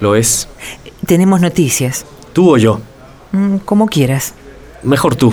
lo 0.00 0.14
es. 0.14 0.46
Tenemos 1.06 1.40
noticias. 1.40 2.04
¿Tú 2.34 2.52
o 2.52 2.58
yo? 2.58 2.82
Mm, 3.32 3.56
como 3.64 3.86
quieras. 3.86 4.34
Mejor 4.82 5.16
tú. 5.16 5.32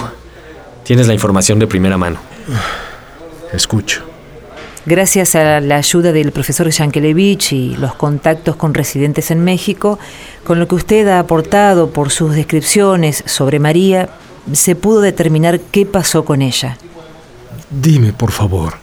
Tienes 0.85 1.07
la 1.07 1.13
información 1.13 1.59
de 1.59 1.67
primera 1.67 1.97
mano. 1.97 2.21
Escucho. 3.51 4.16
Gracias 4.87 5.35
a 5.35 5.59
la 5.59 5.75
ayuda 5.75 6.13
del 6.13 6.31
profesor 6.31 6.69
Yankelevich 6.69 7.51
y 7.51 7.75
los 7.75 7.93
contactos 7.95 8.55
con 8.55 8.73
residentes 8.73 9.31
en 9.31 9.43
México, 9.43 9.99
con 10.45 10.61
lo 10.61 10.67
que 10.69 10.75
usted 10.75 11.09
ha 11.09 11.19
aportado 11.19 11.89
por 11.89 12.09
sus 12.09 12.33
descripciones 12.33 13.21
sobre 13.25 13.59
María, 13.59 14.07
se 14.53 14.77
pudo 14.77 15.01
determinar 15.01 15.59
qué 15.59 15.85
pasó 15.85 16.23
con 16.23 16.41
ella. 16.41 16.77
Dime, 17.69 18.13
por 18.13 18.31
favor. 18.31 18.75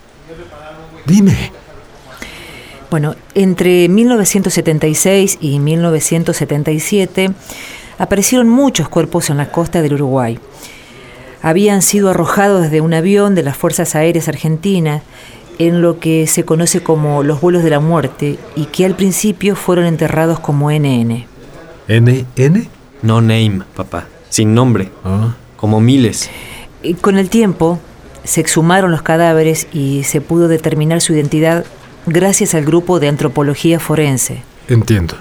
Dime. 1.07 1.51
Bueno, 2.91 3.17
entre 3.35 3.89
1976 3.89 5.39
y 5.41 5.59
1977 5.59 7.31
aparecieron 7.97 8.51
muchos 8.51 8.91
cuerpos 8.91 9.31
en 9.31 9.39
la 9.39 9.51
costa 9.51 9.81
del 9.81 9.95
Uruguay. 9.95 10.39
Habían 11.41 11.81
sido 11.81 12.11
arrojados 12.11 12.63
desde 12.63 12.83
un 12.83 12.93
avión 12.93 13.35
de 13.35 13.43
las 13.43 13.57
Fuerzas 13.57 13.95
Aéreas 13.95 14.29
Argentinas 14.29 15.03
en 15.59 15.83
lo 15.83 15.99
que 15.99 16.27
se 16.27 16.45
conoce 16.45 16.83
como 16.83 17.23
los 17.23 17.41
vuelos 17.41 17.63
de 17.63 17.71
la 17.71 17.81
muerte 17.81 18.39
y 18.57 18.67
que 18.67 18.85
al 18.85 18.95
principio 18.95 19.57
fueron 19.57 19.87
enterrados 19.87 20.41
como 20.41 20.71
NN. 20.71 21.27
¿NN? 21.89 22.69
No 23.03 23.21
name, 23.21 23.63
papá. 23.77 24.07
Sin 24.31 24.55
nombre. 24.55 24.91
Ah. 25.05 25.35
Como 25.57 25.81
miles. 25.81 26.31
Y 26.83 26.95
con 26.95 27.19
el 27.19 27.31
tiempo 27.31 27.79
se 28.25 28.41
exhumaron 28.41 28.91
los 28.91 29.03
cadáveres 29.03 29.69
y 29.73 30.03
se 30.05 30.21
pudo 30.21 30.49
determinar 30.49 31.01
su 31.01 31.13
identidad 31.13 31.65
gracias 32.07 32.55
al 32.55 32.65
grupo 32.65 33.01
de 33.01 33.09
antropología 33.09 33.79
forense. 33.79 34.43
Entiendo. 34.69 35.15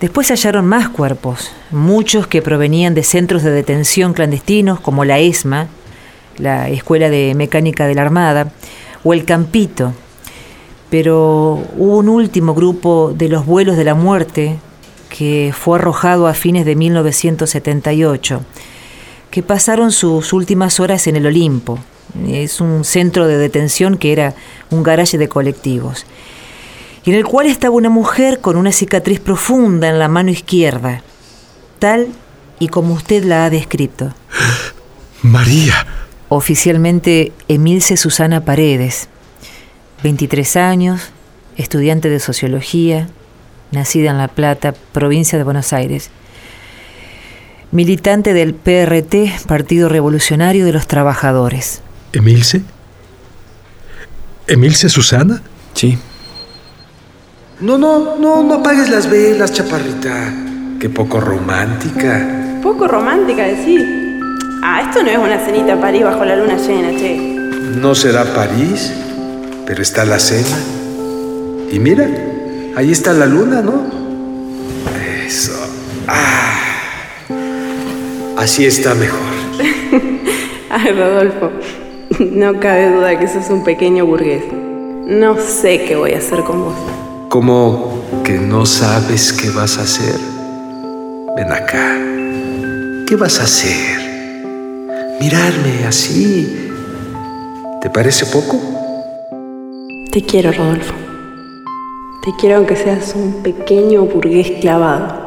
Después 0.00 0.28
se 0.28 0.34
hallaron 0.34 0.66
más 0.66 0.88
cuerpos, 0.88 1.52
muchos 1.70 2.26
que 2.26 2.40
provenían 2.40 2.94
de 2.94 3.02
centros 3.02 3.42
de 3.42 3.50
detención 3.50 4.14
clandestinos 4.14 4.80
como 4.80 5.04
la 5.04 5.18
ESMA, 5.18 5.68
la 6.38 6.70
Escuela 6.70 7.10
de 7.10 7.34
Mecánica 7.34 7.86
de 7.86 7.94
la 7.94 8.02
Armada, 8.02 8.50
o 9.04 9.12
el 9.12 9.24
Campito. 9.24 9.92
Pero 10.90 11.62
hubo 11.76 11.98
un 11.98 12.08
último 12.08 12.54
grupo 12.54 13.12
de 13.14 13.28
los 13.28 13.46
vuelos 13.46 13.76
de 13.76 13.84
la 13.84 13.94
muerte 13.94 14.58
que 15.08 15.52
fue 15.56 15.78
arrojado 15.78 16.26
a 16.26 16.34
fines 16.34 16.64
de 16.64 16.76
1978, 16.76 18.40
que 19.30 19.42
pasaron 19.42 19.92
sus 19.92 20.32
últimas 20.32 20.80
horas 20.80 21.06
en 21.06 21.16
el 21.16 21.26
Olimpo. 21.26 21.78
Es 22.26 22.60
un 22.60 22.84
centro 22.84 23.26
de 23.26 23.38
detención 23.38 23.96
que 23.96 24.12
era 24.12 24.34
un 24.70 24.82
garaje 24.82 25.18
de 25.18 25.28
colectivos. 25.28 26.06
En 27.06 27.14
el 27.14 27.24
cual 27.24 27.46
estaba 27.46 27.74
una 27.74 27.90
mujer 27.90 28.40
con 28.40 28.56
una 28.56 28.72
cicatriz 28.72 29.20
profunda 29.20 29.88
en 29.88 29.98
la 29.98 30.08
mano 30.08 30.30
izquierda, 30.30 31.02
tal 31.78 32.08
y 32.58 32.68
como 32.68 32.94
usted 32.94 33.24
la 33.24 33.44
ha 33.44 33.50
descrito. 33.50 34.12
María. 35.22 35.86
Oficialmente 36.32 37.32
Emilce 37.48 37.96
Susana 37.96 38.44
Paredes, 38.44 39.08
23 40.04 40.56
años, 40.56 41.10
estudiante 41.56 42.08
de 42.08 42.20
sociología, 42.20 43.08
nacida 43.72 44.12
en 44.12 44.18
La 44.18 44.28
Plata, 44.28 44.72
provincia 44.92 45.38
de 45.38 45.42
Buenos 45.42 45.72
Aires. 45.72 46.08
Militante 47.72 48.32
del 48.32 48.54
PRT, 48.54 49.44
Partido 49.48 49.88
Revolucionario 49.88 50.64
de 50.64 50.72
los 50.72 50.86
Trabajadores. 50.86 51.82
¿Emilce? 52.12 52.62
¿Emilce 54.46 54.88
Susana? 54.88 55.42
Sí. 55.74 55.98
No, 57.60 57.76
no, 57.76 58.16
no, 58.18 58.44
no 58.44 58.54
apagues 58.54 58.88
las 58.88 59.10
velas, 59.10 59.52
chaparrita. 59.52 60.32
Qué 60.78 60.88
poco 60.88 61.20
romántica. 61.20 62.60
Poco 62.62 62.86
romántica, 62.86 63.42
decir. 63.42 63.99
Ah, 64.62 64.82
esto 64.82 65.02
no 65.02 65.10
es 65.10 65.16
una 65.16 65.38
cenita 65.38 65.72
a 65.74 65.80
París 65.80 66.02
bajo 66.04 66.22
la 66.24 66.36
luna 66.36 66.56
llena, 66.58 66.90
che. 66.90 67.16
No 67.80 67.94
será 67.94 68.24
París, 68.34 68.92
pero 69.64 69.80
está 69.80 70.04
la 70.04 70.18
cena. 70.18 70.58
Y 71.72 71.78
mira, 71.78 72.06
ahí 72.76 72.92
está 72.92 73.14
la 73.14 73.24
luna, 73.24 73.62
¿no? 73.62 73.86
Eso. 75.26 75.52
Ah. 76.06 76.58
Así 78.36 78.66
está 78.66 78.94
mejor. 78.94 79.20
Ay, 80.70 80.92
Rodolfo, 80.92 81.52
no 82.18 82.60
cabe 82.60 82.90
duda 82.90 83.18
que 83.18 83.28
sos 83.28 83.48
un 83.48 83.64
pequeño 83.64 84.04
burgués. 84.04 84.44
No 85.06 85.36
sé 85.40 85.84
qué 85.84 85.96
voy 85.96 86.12
a 86.12 86.18
hacer 86.18 86.40
con 86.44 86.64
vos. 86.64 86.74
¿Cómo 87.30 88.04
que 88.24 88.34
no 88.34 88.66
sabes 88.66 89.32
qué 89.32 89.48
vas 89.50 89.78
a 89.78 89.82
hacer? 89.82 90.20
Ven 91.36 91.50
acá. 91.50 91.96
¿Qué 93.06 93.16
vas 93.16 93.40
a 93.40 93.44
hacer? 93.44 94.09
Mirarme 95.20 95.86
así. 95.86 96.72
¿Te 97.82 97.90
parece 97.90 98.24
poco? 98.24 98.58
Te 100.10 100.22
quiero, 100.22 100.50
Rodolfo. 100.50 100.94
Te 102.24 102.30
quiero 102.40 102.56
aunque 102.56 102.74
seas 102.74 103.14
un 103.14 103.42
pequeño 103.42 104.06
burgués 104.06 104.50
clavado. 104.62 105.20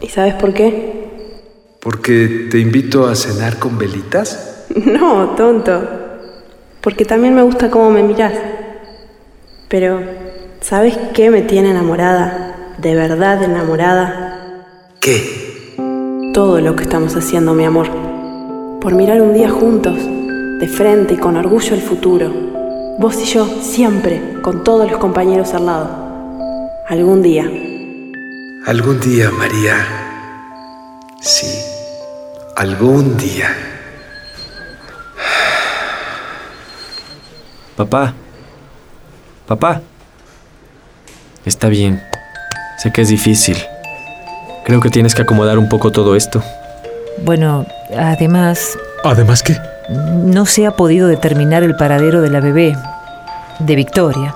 ¿Y 0.00 0.06
sabes 0.06 0.34
por 0.34 0.54
qué? 0.54 1.08
¿Porque 1.80 2.46
te 2.48 2.60
invito 2.60 3.08
a 3.08 3.16
cenar 3.16 3.58
con 3.58 3.76
velitas? 3.76 4.66
No, 4.86 5.30
tonto. 5.30 5.82
Porque 6.80 7.04
también 7.04 7.34
me 7.34 7.42
gusta 7.42 7.70
cómo 7.70 7.90
me 7.90 8.04
miras. 8.04 8.34
Pero, 9.68 10.00
¿sabes 10.60 10.96
qué 11.12 11.28
me 11.28 11.42
tiene 11.42 11.70
enamorada? 11.72 12.76
De 12.78 12.94
verdad 12.94 13.42
enamorada. 13.42 14.64
¿Qué? 15.00 15.74
Todo 16.32 16.60
lo 16.60 16.76
que 16.76 16.84
estamos 16.84 17.16
haciendo, 17.16 17.52
mi 17.52 17.64
amor. 17.64 18.09
Por 18.80 18.94
mirar 18.94 19.20
un 19.20 19.34
día 19.34 19.50
juntos, 19.50 19.94
de 20.58 20.66
frente 20.66 21.12
y 21.12 21.16
con 21.18 21.36
orgullo 21.36 21.74
el 21.74 21.82
futuro. 21.82 22.32
Vos 22.98 23.20
y 23.20 23.26
yo, 23.26 23.46
siempre, 23.60 24.40
con 24.40 24.64
todos 24.64 24.90
los 24.90 24.98
compañeros 24.98 25.52
al 25.52 25.66
lado. 25.66 26.70
Algún 26.88 27.20
día. 27.20 27.44
Algún 28.66 28.98
día, 28.98 29.30
María. 29.30 29.76
Sí, 31.20 31.46
algún 32.56 33.18
día. 33.18 33.54
Papá. 37.76 38.14
Papá. 39.46 39.82
Está 41.44 41.68
bien. 41.68 42.02
Sé 42.78 42.90
que 42.92 43.02
es 43.02 43.08
difícil. 43.08 43.58
Creo 44.64 44.80
que 44.80 44.88
tienes 44.88 45.14
que 45.14 45.20
acomodar 45.20 45.58
un 45.58 45.68
poco 45.68 45.92
todo 45.92 46.16
esto. 46.16 46.42
Bueno, 47.22 47.66
además... 47.96 48.78
¿Además 49.04 49.42
qué? 49.42 49.56
No 49.88 50.46
se 50.46 50.66
ha 50.66 50.72
podido 50.72 51.08
determinar 51.08 51.62
el 51.62 51.76
paradero 51.76 52.20
de 52.20 52.30
la 52.30 52.40
bebé, 52.40 52.76
de 53.58 53.76
Victoria. 53.76 54.34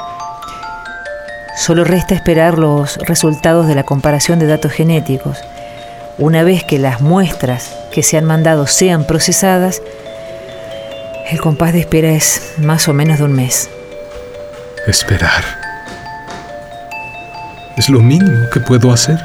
Solo 1.57 1.85
resta 1.85 2.15
esperar 2.15 2.59
los 2.59 2.97
resultados 2.99 3.69
de 3.69 3.75
la 3.75 3.85
comparación 3.85 4.39
de 4.39 4.47
datos 4.47 4.73
genéticos. 4.73 5.39
Una 6.19 6.43
vez 6.43 6.65
que 6.65 6.79
las 6.79 7.01
muestras 7.01 7.75
que 7.93 8.03
se 8.03 8.17
han 8.17 8.25
mandado 8.25 8.67
sean 8.67 9.05
procesadas, 9.05 9.81
el 11.31 11.41
compás 11.41 11.73
de 11.73 11.81
espera 11.81 12.11
es 12.11 12.55
más 12.59 12.89
o 12.89 12.93
menos 12.93 13.19
de 13.19 13.25
un 13.25 13.33
mes. 13.33 13.71
Esperar. 14.87 15.45
Es 17.77 17.89
lo 17.89 18.01
mínimo 18.01 18.51
que 18.51 18.61
puedo 18.61 18.93
hacer. 18.93 19.19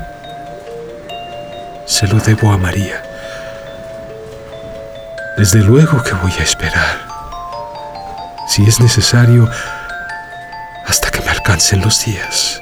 Se 1.86 2.08
lo 2.08 2.20
debo 2.20 2.52
a 2.52 2.58
María. 2.58 3.09
Desde 5.40 5.64
luego 5.64 6.04
que 6.04 6.12
voy 6.16 6.34
a 6.38 6.44
esperar. 6.44 7.08
Si 8.46 8.62
es 8.64 8.82
necesario, 8.82 9.50
hasta 10.86 11.10
que 11.10 11.22
me 11.22 11.30
alcancen 11.30 11.80
los 11.80 12.04
días. 12.04 12.62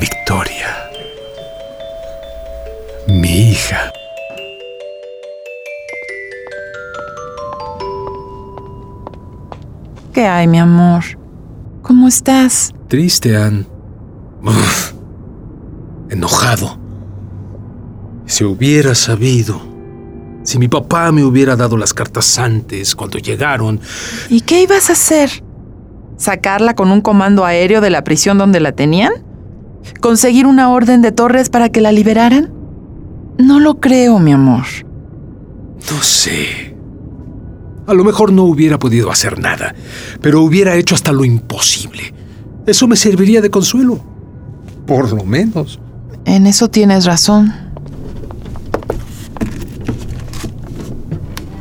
Victoria. 0.00 0.88
Mi 3.06 3.50
hija. 3.50 3.92
¿Qué 10.14 10.26
hay, 10.26 10.46
mi 10.46 10.58
amor? 10.58 11.04
¿Cómo 11.82 12.08
estás? 12.08 12.72
Triste, 12.88 13.36
Ann. 13.36 13.66
Uf. 14.42 14.94
Enojado. 16.08 16.78
Si 18.24 18.42
hubiera 18.42 18.94
sabido. 18.94 19.73
Si 20.44 20.58
mi 20.58 20.68
papá 20.68 21.10
me 21.10 21.24
hubiera 21.24 21.56
dado 21.56 21.76
las 21.76 21.94
cartas 21.94 22.38
antes, 22.38 22.94
cuando 22.94 23.18
llegaron. 23.18 23.80
¿Y 24.28 24.42
qué 24.42 24.62
ibas 24.62 24.90
a 24.90 24.92
hacer? 24.92 25.42
¿Sacarla 26.18 26.74
con 26.74 26.92
un 26.92 27.00
comando 27.00 27.44
aéreo 27.44 27.80
de 27.80 27.90
la 27.90 28.04
prisión 28.04 28.38
donde 28.38 28.60
la 28.60 28.72
tenían? 28.72 29.12
¿Conseguir 30.00 30.46
una 30.46 30.70
orden 30.70 31.02
de 31.02 31.12
Torres 31.12 31.48
para 31.48 31.70
que 31.70 31.80
la 31.80 31.92
liberaran? 31.92 32.52
No 33.38 33.58
lo 33.58 33.80
creo, 33.80 34.18
mi 34.18 34.32
amor. 34.32 34.64
No 35.90 36.02
sé. 36.02 36.76
A 37.86 37.94
lo 37.94 38.04
mejor 38.04 38.32
no 38.32 38.44
hubiera 38.44 38.78
podido 38.78 39.10
hacer 39.10 39.38
nada, 39.38 39.74
pero 40.20 40.42
hubiera 40.42 40.76
hecho 40.76 40.94
hasta 40.94 41.12
lo 41.12 41.24
imposible. 41.24 42.14
Eso 42.66 42.86
me 42.86 42.96
serviría 42.96 43.40
de 43.40 43.50
consuelo. 43.50 44.00
Por 44.86 45.12
lo 45.12 45.24
menos. 45.24 45.80
En 46.24 46.46
eso 46.46 46.68
tienes 46.68 47.04
razón. 47.04 47.63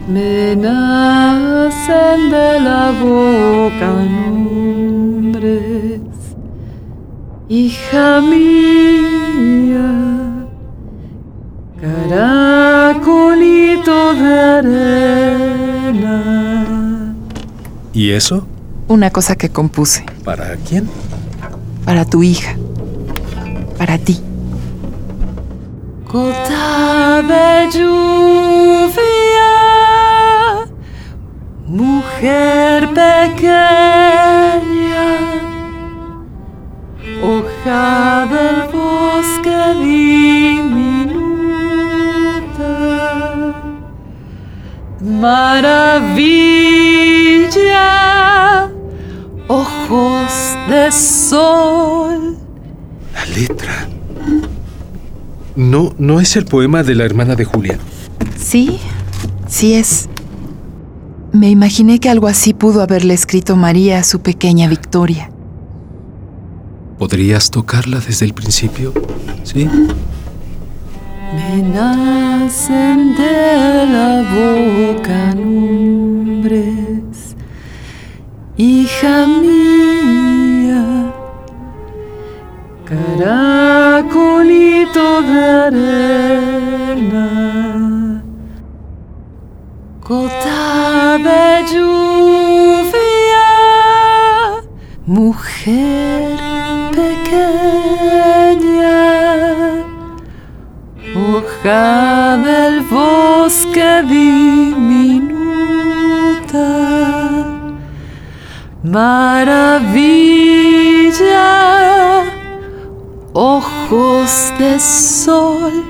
Me 0.08 0.56
nacen 0.56 2.30
de 2.30 2.60
la 2.60 2.92
boca 3.02 3.88
nombres, 4.34 6.02
hija 7.48 8.20
mía, 8.22 9.90
caracolito 11.80 13.34
de 14.14 14.40
arena. 14.40 16.18
¿Y 17.94 18.12
eso? 18.12 18.46
Una 18.90 19.10
cosa 19.10 19.36
que 19.38 19.50
compuse. 19.50 20.06
¿Para 20.26 20.58
quién? 20.58 20.90
Para 21.86 22.04
tu 22.06 22.24
hija. 22.24 22.58
Para 23.78 23.98
ti. 23.98 24.20
Gota 26.12 27.22
de 27.24 27.70
lluvia, 27.72 28.53
pequeña, 33.44 35.36
hoja 37.22 38.26
del 38.32 38.70
bosque 38.72 39.58
diminuta, 39.82 41.04
maravilla, 45.02 45.52
ojos 49.48 50.32
de 50.70 50.92
sol. 50.92 52.38
La 53.14 53.26
letra. 53.26 53.90
No, 55.56 55.94
no 55.98 56.20
es 56.20 56.36
el 56.36 56.46
poema 56.46 56.82
de 56.84 56.96
la 56.96 57.06
hermana 57.06 57.36
de 57.36 57.46
Julia. 57.46 57.78
Sí, 58.38 58.80
sí 59.48 59.76
es. 59.76 60.10
Me 61.34 61.50
imaginé 61.50 62.00
que 62.00 62.10
algo 62.10 62.28
así 62.28 62.54
pudo 62.54 62.84
haberle 62.84 63.16
escrito 63.16 63.56
María 63.56 63.98
a 63.98 64.04
su 64.04 64.22
pequeña 64.22 64.70
Victoria. 64.70 65.32
¿Podrías 67.00 67.50
tocarla 67.50 68.00
desde 68.00 68.28
el 68.28 68.36
principio? 68.36 68.94
¿Sí? 69.44 69.68
Me 71.34 71.64
nacen 71.64 73.16
de 73.16 73.88
la 73.88 74.22
boca 74.32 75.34
nombres, 75.34 77.36
hija 78.56 79.26
mía, 79.26 81.12
caracolito 82.86 84.44
de 85.24 85.44
arena, 85.44 86.33
mujer 95.66 96.38
pequeña 96.92 98.64
hoja 101.16 102.38
del 102.38 102.82
bosque 102.82 104.04
diminuta, 104.10 105.30
maravilla, 108.84 109.94
ojos 113.32 114.54
de 114.60 114.80
sol, 114.80 115.84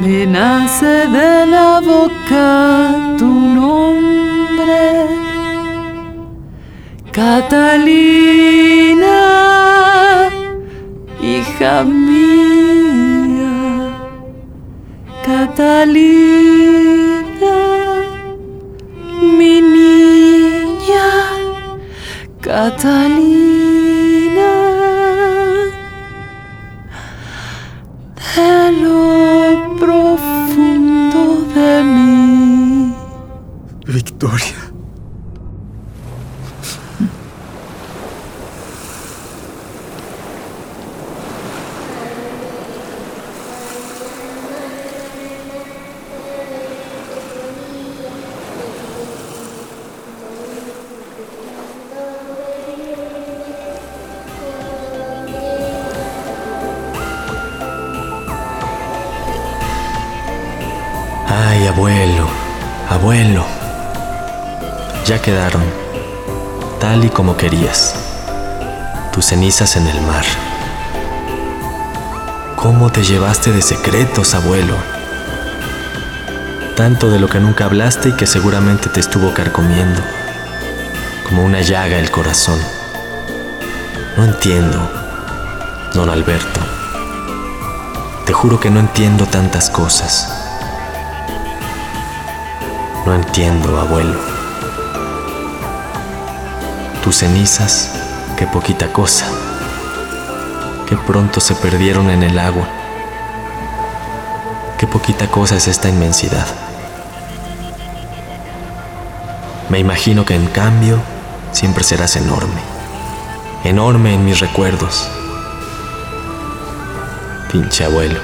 me 0.00 0.26
nace 0.26 1.08
de 1.08 1.46
la 1.46 1.80
boca 1.80 3.16
tu 3.18 3.26
nombre, 3.26 3.85
Catalina, 7.16 9.08
hija 11.22 11.82
mía. 11.82 13.54
Catalina, 15.24 15.96
mi 19.38 19.62
niña, 19.62 21.08
Catalina, 22.42 22.92
de 28.36 28.72
lo 28.82 29.74
profundo 29.80 31.20
de 31.54 31.82
mí. 31.82 32.94
Victoria. 33.86 34.65
Quedaron, 65.26 65.64
tal 66.78 67.04
y 67.04 67.08
como 67.08 67.36
querías. 67.36 67.96
Tus 69.12 69.24
cenizas 69.24 69.74
en 69.74 69.88
el 69.88 70.00
mar. 70.02 70.24
¿Cómo 72.54 72.92
te 72.92 73.02
llevaste 73.02 73.50
de 73.50 73.60
secretos, 73.60 74.36
abuelo? 74.36 74.76
Tanto 76.76 77.10
de 77.10 77.18
lo 77.18 77.28
que 77.28 77.40
nunca 77.40 77.64
hablaste 77.64 78.10
y 78.10 78.12
que 78.12 78.28
seguramente 78.28 78.88
te 78.88 79.00
estuvo 79.00 79.34
carcomiendo, 79.34 80.00
como 81.24 81.44
una 81.44 81.60
llaga 81.60 81.98
el 81.98 82.12
corazón. 82.12 82.60
No 84.16 84.26
entiendo, 84.26 84.78
don 85.92 86.08
Alberto. 86.08 86.60
Te 88.26 88.32
juro 88.32 88.60
que 88.60 88.70
no 88.70 88.78
entiendo 88.78 89.26
tantas 89.26 89.70
cosas. 89.70 90.32
No 93.04 93.12
entiendo, 93.12 93.80
abuelo. 93.80 94.35
Tus 97.06 97.18
cenizas, 97.18 97.92
qué 98.36 98.48
poquita 98.48 98.92
cosa, 98.92 99.26
que 100.88 100.96
pronto 100.96 101.38
se 101.38 101.54
perdieron 101.54 102.10
en 102.10 102.24
el 102.24 102.36
agua. 102.36 102.66
Qué 104.76 104.88
poquita 104.88 105.28
cosa 105.28 105.54
es 105.54 105.68
esta 105.68 105.88
inmensidad. 105.88 106.48
Me 109.68 109.78
imagino 109.78 110.24
que 110.24 110.34
en 110.34 110.48
cambio 110.48 110.98
siempre 111.52 111.84
serás 111.84 112.16
enorme, 112.16 112.60
enorme 113.62 114.12
en 114.12 114.24
mis 114.24 114.40
recuerdos. 114.40 115.08
Pinche 117.52 117.84
abuelo, 117.84 118.18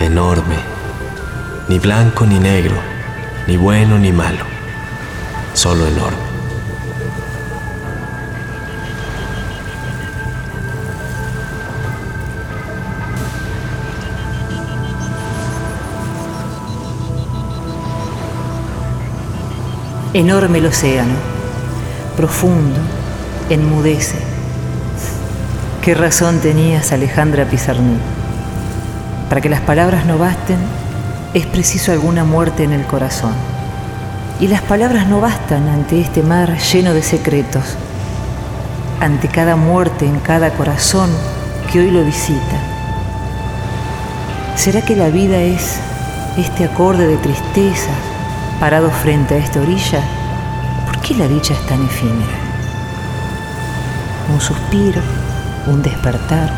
enorme, 0.00 0.56
ni 1.68 1.78
blanco 1.78 2.24
ni 2.24 2.38
negro, 2.38 2.76
ni 3.46 3.58
bueno 3.58 3.98
ni 3.98 4.12
malo, 4.12 4.46
solo 5.52 5.86
enorme. 5.86 6.27
Enorme 20.18 20.58
el 20.58 20.66
océano, 20.66 21.14
profundo, 22.16 22.80
enmudece. 23.50 24.18
¿Qué 25.80 25.94
razón 25.94 26.40
tenías, 26.40 26.90
Alejandra 26.90 27.44
Pizarnik? 27.44 28.00
Para 29.28 29.40
que 29.40 29.48
las 29.48 29.60
palabras 29.60 30.06
no 30.06 30.18
basten, 30.18 30.58
es 31.34 31.46
preciso 31.46 31.92
alguna 31.92 32.24
muerte 32.24 32.64
en 32.64 32.72
el 32.72 32.84
corazón. 32.84 33.30
Y 34.40 34.48
las 34.48 34.60
palabras 34.62 35.06
no 35.06 35.20
bastan 35.20 35.68
ante 35.68 36.00
este 36.00 36.24
mar 36.24 36.58
lleno 36.58 36.94
de 36.94 37.02
secretos, 37.02 37.76
ante 39.00 39.28
cada 39.28 39.54
muerte 39.54 40.04
en 40.04 40.18
cada 40.18 40.50
corazón 40.50 41.10
que 41.70 41.78
hoy 41.78 41.92
lo 41.92 42.02
visita. 42.04 42.58
¿Será 44.56 44.82
que 44.82 44.96
la 44.96 45.10
vida 45.10 45.38
es 45.38 45.76
este 46.36 46.64
acorde 46.64 47.06
de 47.06 47.18
tristezas, 47.18 48.07
parado 48.60 48.90
frente 48.90 49.34
a 49.34 49.38
esta 49.38 49.60
orilla, 49.60 50.00
¿por 50.86 50.98
qué 51.00 51.14
la 51.14 51.28
dicha 51.28 51.54
es 51.54 51.66
tan 51.66 51.84
efímera? 51.84 52.38
Un 54.32 54.40
suspiro, 54.40 55.00
un 55.66 55.80
despertar, 55.82 56.50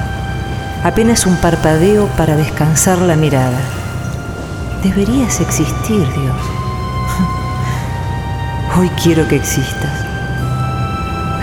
apenas 0.83 1.27
un 1.27 1.37
parpadeo 1.37 2.07
para 2.17 2.37
descansar 2.37 2.99
la 2.99 3.17
mirada. 3.17 3.61
Deberías 4.83 5.41
existir, 5.41 6.09
Dios. 6.15 6.37
Hoy 8.79 8.91
quiero 9.03 9.29
que 9.29 9.37
existas. 9.37 10.07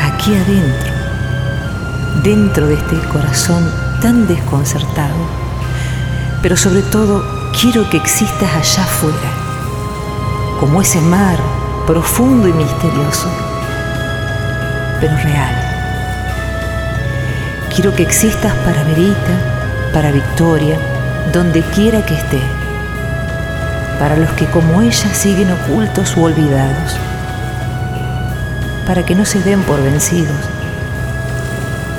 Aquí 0.02 0.34
adentro, 0.34 0.94
dentro 2.24 2.68
de 2.68 2.74
este 2.74 2.98
corazón 3.10 3.72
tan 4.02 4.28
desconcertado. 4.28 5.16
Pero 6.42 6.58
sobre 6.58 6.82
todo, 6.82 7.24
quiero 7.60 7.88
que 7.90 7.98
existas 7.98 8.50
allá 8.56 8.84
afuera 8.84 9.47
como 10.60 10.82
ese 10.82 11.00
mar 11.02 11.38
profundo 11.86 12.48
y 12.48 12.54
misterioso, 12.54 13.30
pero 15.00 15.16
real. 15.18 15.56
Quiero 17.74 17.94
que 17.94 18.04
existas 18.04 18.54
para 18.66 18.84
Verita, 18.84 19.92
para 19.94 20.12
Victoria, 20.12 20.78
donde 21.32 21.62
quiera 21.62 22.04
que 22.06 22.16
esté, 22.16 22.42
para 24.00 24.18
los 24.18 24.30
que 24.32 24.46
como 24.48 24.82
ella 24.82 25.14
siguen 25.14 25.52
ocultos 25.52 26.18
u 26.18 26.24
olvidados, 26.24 26.98
para 28.88 29.06
que 29.06 29.14
no 29.14 29.26
se 29.26 29.40
den 29.42 29.62
por 29.62 29.82
vencidos, 29.82 30.50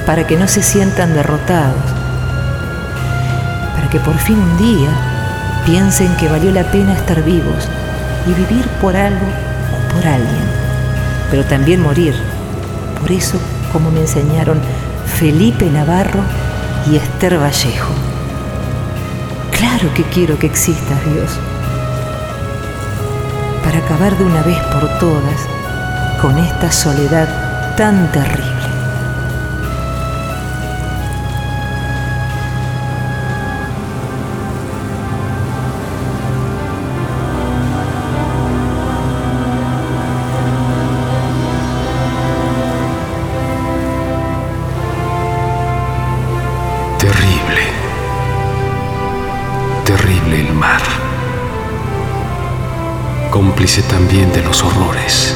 para 0.04 0.26
que 0.26 0.36
no 0.36 0.48
se 0.48 0.62
sientan 0.62 1.14
derrotados, 1.14 1.92
para 3.76 3.88
que 3.88 4.00
por 4.00 4.18
fin 4.18 4.38
un 4.38 4.58
día 4.58 4.90
piensen 5.64 6.16
que 6.16 6.28
valió 6.28 6.50
la 6.50 6.64
pena 6.64 6.94
estar 6.94 7.22
vivos 7.22 7.68
y 8.26 8.32
vivir 8.32 8.66
por 8.80 8.96
algo 8.96 9.26
o 9.26 9.94
por 9.94 10.06
alguien, 10.06 10.44
pero 11.30 11.44
también 11.44 11.80
morir. 11.80 12.14
Por 13.00 13.12
eso, 13.12 13.38
como 13.72 13.90
me 13.90 14.00
enseñaron 14.00 14.60
Felipe 15.18 15.70
Navarro 15.70 16.20
y 16.90 16.96
Esther 16.96 17.38
Vallejo. 17.40 17.92
Claro 19.52 19.92
que 19.94 20.04
quiero 20.04 20.38
que 20.38 20.46
existas, 20.46 21.04
Dios, 21.04 21.30
para 23.64 23.78
acabar 23.78 24.16
de 24.16 24.24
una 24.24 24.42
vez 24.42 24.58
por 24.72 24.88
todas 24.98 25.46
con 26.20 26.38
esta 26.38 26.70
soledad 26.70 27.76
tan 27.76 28.10
terrible. 28.12 28.57
También 53.76 54.32
de 54.32 54.42
los 54.42 54.64
horrores. 54.64 55.34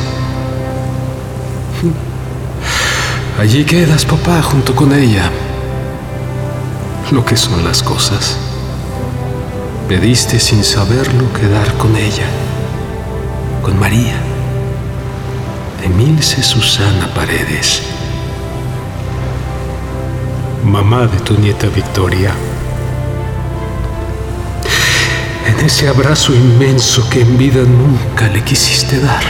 Allí 3.38 3.64
quedas, 3.64 4.05
papá, 4.05 4.42
junto 4.42 4.75
con 4.75 4.92
ella. 4.92 5.31
Lo 7.12 7.25
que 7.25 7.37
son 7.37 7.62
las 7.62 7.83
cosas. 7.83 8.37
Pediste 9.88 10.40
sin 10.40 10.64
saberlo 10.64 11.33
quedar 11.33 11.73
con 11.75 11.95
ella, 11.95 12.27
con 13.62 13.79
María. 13.79 14.16
Emilce 15.85 16.42
Susana 16.42 17.14
Paredes 17.14 17.83
mamá 20.64 21.07
de 21.07 21.18
tu 21.18 21.35
nieta 21.35 21.66
Victoria. 21.68 22.33
En 25.46 25.59
ese 25.64 25.88
abrazo 25.88 26.35
inmenso 26.35 27.09
que 27.11 27.20
en 27.20 27.37
vida 27.37 27.62
nunca 27.62 28.28
le 28.28 28.42
quisiste 28.42 29.00
dar. 29.00 29.22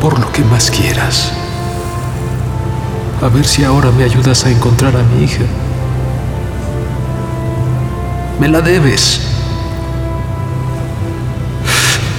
Por 0.00 0.18
lo 0.18 0.30
que 0.32 0.44
más 0.44 0.70
quieras. 0.70 1.32
A 3.20 3.28
ver 3.28 3.44
si 3.44 3.64
ahora 3.64 3.90
me 3.92 4.04
ayudas 4.04 4.44
a 4.44 4.50
encontrar 4.50 4.96
a 4.96 5.02
mi 5.02 5.24
hija. 5.24 5.44
Me 8.40 8.48
la 8.48 8.60
debes. 8.60 9.20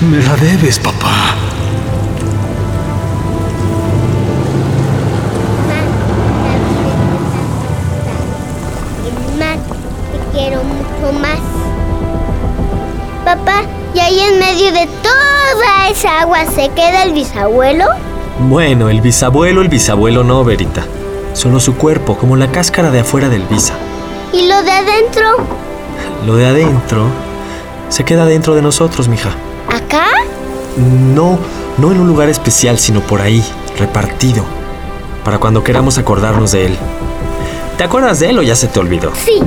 Me 0.10 0.22
la 0.22 0.36
debes, 0.38 0.80
papá. 0.80 1.33
Toda 15.84 15.90
esa 15.90 16.22
agua 16.22 16.46
se 16.46 16.70
queda 16.70 17.04
el 17.04 17.14
bisabuelo? 17.14 17.86
Bueno, 18.48 18.90
el 18.90 19.02
bisabuelo, 19.02 19.62
el 19.62 19.68
bisabuelo 19.68 20.24
no, 20.24 20.44
Verita. 20.44 20.86
Solo 21.34 21.60
su 21.60 21.76
cuerpo, 21.76 22.18
como 22.18 22.38
la 22.38 22.52
cáscara 22.52 22.90
de 22.90 23.02
afuera 23.02 23.28
del 23.28 23.44
bisa. 23.44 23.74
¿Y 24.32 24.48
lo 24.48 24.64
de 24.64 24.72
adentro? 24.72 25.28
Lo 26.26 26.36
de 26.36 26.46
adentro 26.46 27.08
se 27.90 28.06
queda 28.06 28.26
dentro 28.26 28.56
de 28.56 28.62
nosotros, 28.62 29.08
mija. 29.08 29.32
¿Acá? 29.70 30.06
No, 30.78 31.38
no 31.78 31.92
en 31.92 32.00
un 32.00 32.08
lugar 32.08 32.30
especial, 32.30 32.80
sino 32.80 33.02
por 33.02 33.22
ahí, 33.22 33.44
repartido, 33.78 34.46
para 35.26 35.40
cuando 35.40 35.64
queramos 35.64 35.98
acordarnos 35.98 36.52
de 36.54 36.68
él. 36.68 36.78
¿Te 37.78 37.84
acuerdas 37.84 38.20
de 38.20 38.30
él 38.30 38.40
o 38.40 38.42
ya 38.42 38.56
se 38.56 38.68
te 38.68 38.80
olvidó? 38.80 39.12
Sí. 39.16 39.42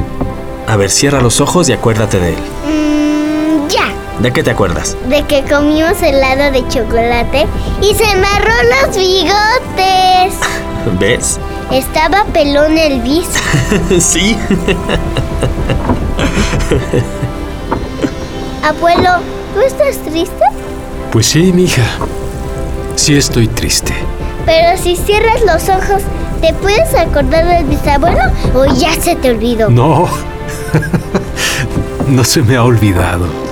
A 0.66 0.76
ver, 0.76 0.90
cierra 0.90 1.20
los 1.20 1.40
ojos 1.40 1.68
y 1.68 1.72
acuérdate 1.72 2.18
de 2.18 2.30
él. 2.30 2.38
Mm. 2.66 2.95
¿De 4.20 4.32
qué 4.32 4.42
te 4.42 4.50
acuerdas? 4.50 4.96
De 5.08 5.22
que 5.24 5.42
comimos 5.44 6.00
helado 6.02 6.50
de 6.50 6.66
chocolate 6.68 7.46
y 7.82 7.94
se 7.94 8.16
me 8.16 8.26
arró 8.26 8.54
los 8.86 8.96
bigotes. 8.96 10.34
¿Ves? 10.98 11.38
Estaba 11.70 12.24
pelón 12.32 12.78
el 12.78 13.02
bis. 13.02 13.28
sí. 14.02 14.38
Abuelo, 18.62 19.10
¿tú 19.54 19.60
estás 19.60 19.98
triste? 20.04 20.44
Pues 21.12 21.26
sí, 21.26 21.52
mija. 21.52 21.84
Sí 22.94 23.16
estoy 23.16 23.48
triste. 23.48 23.94
Pero 24.46 24.78
si 24.82 24.96
cierras 24.96 25.42
los 25.44 25.68
ojos, 25.68 26.02
¿te 26.40 26.54
puedes 26.54 26.94
acordar 26.94 27.44
del 27.44 27.66
bisabuelo 27.66 28.22
o 28.54 28.64
ya 28.64 28.92
se 28.94 29.14
te 29.16 29.30
olvidó? 29.30 29.68
No. 29.68 30.08
no 32.08 32.24
se 32.24 32.40
me 32.42 32.56
ha 32.56 32.64
olvidado. 32.64 33.45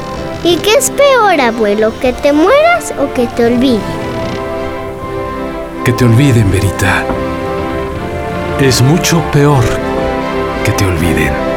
¿Y 0.46 0.57
qué 0.59 0.74
es 0.74 0.90
peor, 0.90 1.40
abuelo? 1.40 1.90
¿Que 2.00 2.12
te 2.12 2.30
mueras 2.30 2.92
o 3.00 3.11
que 3.14 3.26
te 3.28 3.46
olviden? 3.46 3.80
Que 5.87 5.92
te 5.94 6.04
olviden, 6.04 6.50
Verita. 6.50 7.02
Es 8.61 8.83
mucho 8.83 9.22
peor 9.33 9.64
que 10.66 10.72
te 10.72 10.85
olviden. 10.85 11.54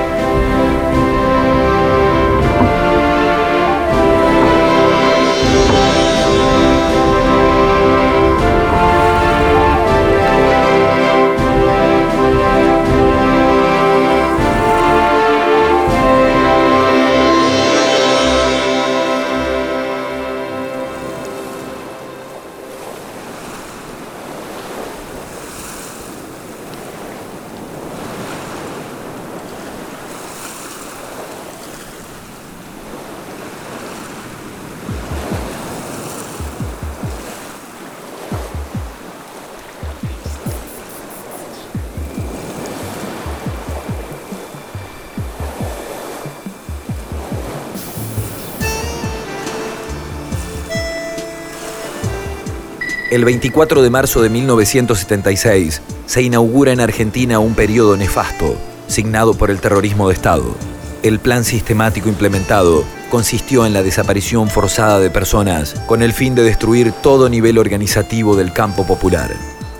El 53.17 53.25
24 53.25 53.81
de 53.81 53.89
marzo 53.89 54.21
de 54.21 54.29
1976 54.29 55.81
se 56.05 56.21
inaugura 56.21 56.71
en 56.71 56.79
Argentina 56.79 57.39
un 57.39 57.55
periodo 57.55 57.97
nefasto, 57.97 58.55
signado 58.87 59.33
por 59.33 59.49
el 59.49 59.59
terrorismo 59.59 60.07
de 60.07 60.13
Estado. 60.13 60.55
El 61.01 61.17
plan 61.17 61.43
sistemático 61.43 62.09
implementado 62.09 62.83
consistió 63.09 63.65
en 63.65 63.73
la 63.73 63.81
desaparición 63.81 64.51
forzada 64.51 64.99
de 64.99 65.09
personas 65.09 65.73
con 65.87 66.03
el 66.03 66.13
fin 66.13 66.35
de 66.35 66.43
destruir 66.43 66.91
todo 66.91 67.27
nivel 67.27 67.57
organizativo 67.57 68.35
del 68.35 68.53
campo 68.53 68.85
popular. 68.85 69.35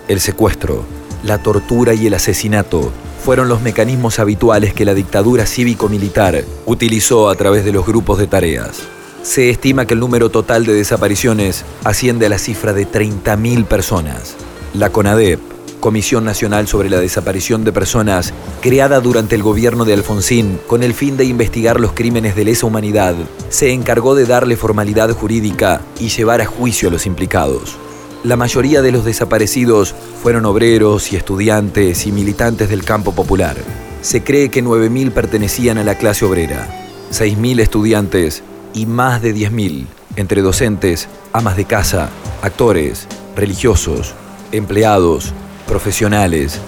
El 0.08 0.18
secuestro, 0.18 0.84
la 1.22 1.38
tortura 1.38 1.94
y 1.94 2.08
el 2.08 2.14
asesinato 2.14 2.92
fueron 3.24 3.48
los 3.48 3.62
mecanismos 3.62 4.18
habituales 4.18 4.74
que 4.74 4.84
la 4.84 4.94
dictadura 4.94 5.46
cívico-militar 5.46 6.42
utilizó 6.66 7.30
a 7.30 7.36
través 7.36 7.64
de 7.64 7.70
los 7.70 7.86
grupos 7.86 8.18
de 8.18 8.26
tareas. 8.26 8.97
Se 9.28 9.50
estima 9.50 9.84
que 9.84 9.92
el 9.92 10.00
número 10.00 10.30
total 10.30 10.64
de 10.64 10.72
desapariciones 10.72 11.66
asciende 11.84 12.24
a 12.24 12.28
la 12.30 12.38
cifra 12.38 12.72
de 12.72 12.88
30.000 12.88 13.66
personas. 13.66 14.36
La 14.72 14.88
CONADEP, 14.88 15.38
Comisión 15.80 16.24
Nacional 16.24 16.66
sobre 16.66 16.88
la 16.88 16.98
Desaparición 16.98 17.62
de 17.62 17.70
Personas, 17.70 18.32
creada 18.62 19.00
durante 19.00 19.34
el 19.34 19.42
gobierno 19.42 19.84
de 19.84 19.92
Alfonsín 19.92 20.58
con 20.66 20.82
el 20.82 20.94
fin 20.94 21.18
de 21.18 21.26
investigar 21.26 21.78
los 21.78 21.92
crímenes 21.92 22.36
de 22.36 22.46
lesa 22.46 22.64
humanidad, 22.64 23.16
se 23.50 23.70
encargó 23.70 24.14
de 24.14 24.24
darle 24.24 24.56
formalidad 24.56 25.10
jurídica 25.10 25.82
y 26.00 26.08
llevar 26.08 26.40
a 26.40 26.46
juicio 26.46 26.88
a 26.88 26.92
los 26.92 27.04
implicados. 27.04 27.76
La 28.24 28.36
mayoría 28.36 28.80
de 28.80 28.92
los 28.92 29.04
desaparecidos 29.04 29.94
fueron 30.22 30.46
obreros 30.46 31.12
y 31.12 31.16
estudiantes 31.16 32.06
y 32.06 32.12
militantes 32.12 32.70
del 32.70 32.82
campo 32.82 33.14
popular. 33.14 33.58
Se 34.00 34.24
cree 34.24 34.48
que 34.48 34.64
9.000 34.64 35.10
pertenecían 35.10 35.76
a 35.76 35.84
la 35.84 35.98
clase 35.98 36.24
obrera, 36.24 36.66
6.000 37.12 37.60
estudiantes 37.60 38.42
y 38.74 38.86
más 38.86 39.22
de 39.22 39.34
10.000 39.34 39.86
entre 40.16 40.42
docentes, 40.42 41.08
amas 41.32 41.56
de 41.56 41.64
casa, 41.64 42.08
actores, 42.42 43.06
religiosos, 43.36 44.14
empleados, 44.50 45.32
profesionales, 45.66 46.60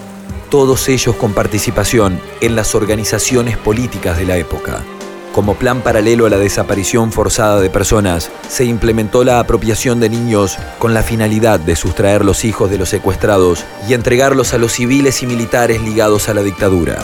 todos 0.49 0.87
ellos 0.87 1.15
con 1.15 1.33
participación 1.33 2.19
en 2.39 2.55
las 2.55 2.75
organizaciones 2.75 3.57
políticas 3.57 4.17
de 4.17 4.25
la 4.25 4.37
época. 4.37 4.83
Como 5.33 5.55
plan 5.55 5.81
paralelo 5.81 6.25
a 6.25 6.29
la 6.29 6.37
desaparición 6.37 7.11
forzada 7.11 7.59
de 7.61 7.69
personas, 7.69 8.31
se 8.49 8.65
implementó 8.65 9.23
la 9.23 9.39
apropiación 9.39 9.99
de 9.99 10.09
niños 10.09 10.57
con 10.77 10.93
la 10.93 11.03
finalidad 11.03 11.59
de 11.59 11.75
sustraer 11.75 12.25
los 12.25 12.43
hijos 12.43 12.69
de 12.69 12.77
los 12.77 12.89
secuestrados 12.89 13.63
y 13.87 13.93
entregarlos 13.93 14.53
a 14.53 14.57
los 14.57 14.73
civiles 14.73 15.23
y 15.23 15.27
militares 15.27 15.81
ligados 15.81 16.27
a 16.29 16.33
la 16.33 16.43
dictadura. 16.43 16.99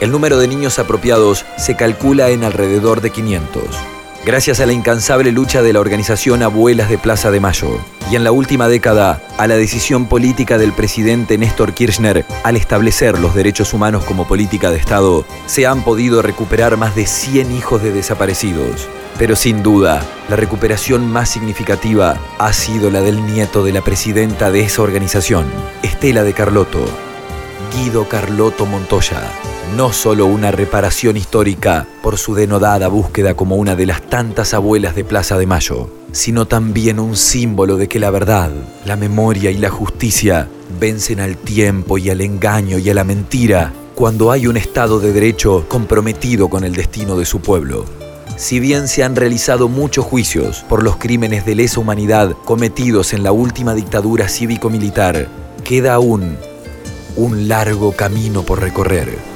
El 0.00 0.12
número 0.12 0.38
de 0.38 0.48
niños 0.48 0.78
apropiados 0.78 1.44
se 1.56 1.76
calcula 1.76 2.30
en 2.30 2.44
alrededor 2.44 3.00
de 3.00 3.10
500 3.10 3.93
gracias 4.24 4.60
a 4.60 4.66
la 4.66 4.72
incansable 4.72 5.32
lucha 5.32 5.62
de 5.62 5.72
la 5.72 5.80
organización 5.80 6.42
Abuelas 6.42 6.88
de 6.88 6.96
Plaza 6.98 7.30
de 7.30 7.40
Mayo 7.40 7.78
y 8.10 8.16
en 8.16 8.24
la 8.24 8.32
última 8.32 8.68
década 8.68 9.22
a 9.36 9.46
la 9.46 9.56
decisión 9.56 10.06
política 10.06 10.56
del 10.56 10.72
presidente 10.72 11.36
Néstor 11.36 11.74
Kirchner 11.74 12.24
al 12.42 12.56
establecer 12.56 13.18
los 13.18 13.34
derechos 13.34 13.74
humanos 13.74 14.04
como 14.04 14.26
política 14.26 14.70
de 14.70 14.78
Estado, 14.78 15.26
se 15.46 15.66
han 15.66 15.82
podido 15.82 16.22
recuperar 16.22 16.76
más 16.76 16.96
de 16.96 17.06
100 17.06 17.52
hijos 17.52 17.82
de 17.82 17.92
desaparecidos. 17.92 18.88
Pero 19.18 19.36
sin 19.36 19.62
duda, 19.62 20.02
la 20.28 20.36
recuperación 20.36 21.10
más 21.10 21.28
significativa 21.28 22.18
ha 22.38 22.52
sido 22.52 22.90
la 22.90 23.00
del 23.00 23.24
nieto 23.26 23.62
de 23.62 23.72
la 23.72 23.82
presidenta 23.82 24.50
de 24.50 24.62
esa 24.62 24.82
organización, 24.82 25.46
Estela 25.82 26.22
de 26.24 26.32
Carlotto, 26.32 26.84
Guido 27.72 28.08
Carlotto 28.08 28.66
Montoya 28.66 29.22
no 29.76 29.92
solo 29.92 30.26
una 30.26 30.50
reparación 30.50 31.16
histórica 31.16 31.86
por 32.02 32.18
su 32.18 32.34
denodada 32.34 32.88
búsqueda 32.88 33.34
como 33.34 33.56
una 33.56 33.74
de 33.74 33.86
las 33.86 34.02
tantas 34.02 34.54
abuelas 34.54 34.94
de 34.94 35.04
Plaza 35.04 35.36
de 35.36 35.46
Mayo, 35.46 35.88
sino 36.12 36.46
también 36.46 37.00
un 37.00 37.16
símbolo 37.16 37.76
de 37.76 37.88
que 37.88 37.98
la 37.98 38.10
verdad, 38.10 38.50
la 38.84 38.96
memoria 38.96 39.50
y 39.50 39.58
la 39.58 39.70
justicia 39.70 40.48
vencen 40.78 41.18
al 41.18 41.36
tiempo 41.36 41.98
y 41.98 42.10
al 42.10 42.20
engaño 42.20 42.78
y 42.78 42.88
a 42.88 42.94
la 42.94 43.04
mentira 43.04 43.72
cuando 43.94 44.30
hay 44.30 44.46
un 44.46 44.56
Estado 44.56 45.00
de 45.00 45.12
Derecho 45.12 45.66
comprometido 45.68 46.48
con 46.48 46.64
el 46.64 46.74
destino 46.74 47.16
de 47.16 47.24
su 47.24 47.40
pueblo. 47.40 47.84
Si 48.36 48.58
bien 48.58 48.88
se 48.88 49.04
han 49.04 49.14
realizado 49.14 49.68
muchos 49.68 50.04
juicios 50.04 50.64
por 50.68 50.82
los 50.82 50.96
crímenes 50.96 51.46
de 51.46 51.54
lesa 51.54 51.80
humanidad 51.80 52.32
cometidos 52.44 53.12
en 53.12 53.22
la 53.22 53.32
última 53.32 53.74
dictadura 53.74 54.28
cívico-militar, 54.28 55.28
queda 55.62 55.94
aún 55.94 56.36
un 57.16 57.48
largo 57.48 57.92
camino 57.92 58.42
por 58.42 58.60
recorrer. 58.60 59.33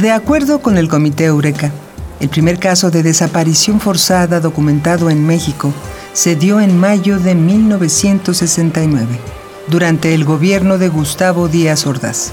De 0.00 0.12
acuerdo 0.12 0.60
con 0.60 0.78
el 0.78 0.88
Comité 0.88 1.24
Eureka, 1.24 1.72
el 2.20 2.28
primer 2.28 2.60
caso 2.60 2.88
de 2.92 3.02
desaparición 3.02 3.80
forzada 3.80 4.38
documentado 4.38 5.10
en 5.10 5.26
México 5.26 5.72
se 6.12 6.36
dio 6.36 6.60
en 6.60 6.78
mayo 6.78 7.18
de 7.18 7.34
1969, 7.34 9.18
durante 9.66 10.14
el 10.14 10.24
gobierno 10.24 10.78
de 10.78 10.88
Gustavo 10.88 11.48
Díaz 11.48 11.84
Ordaz. 11.84 12.30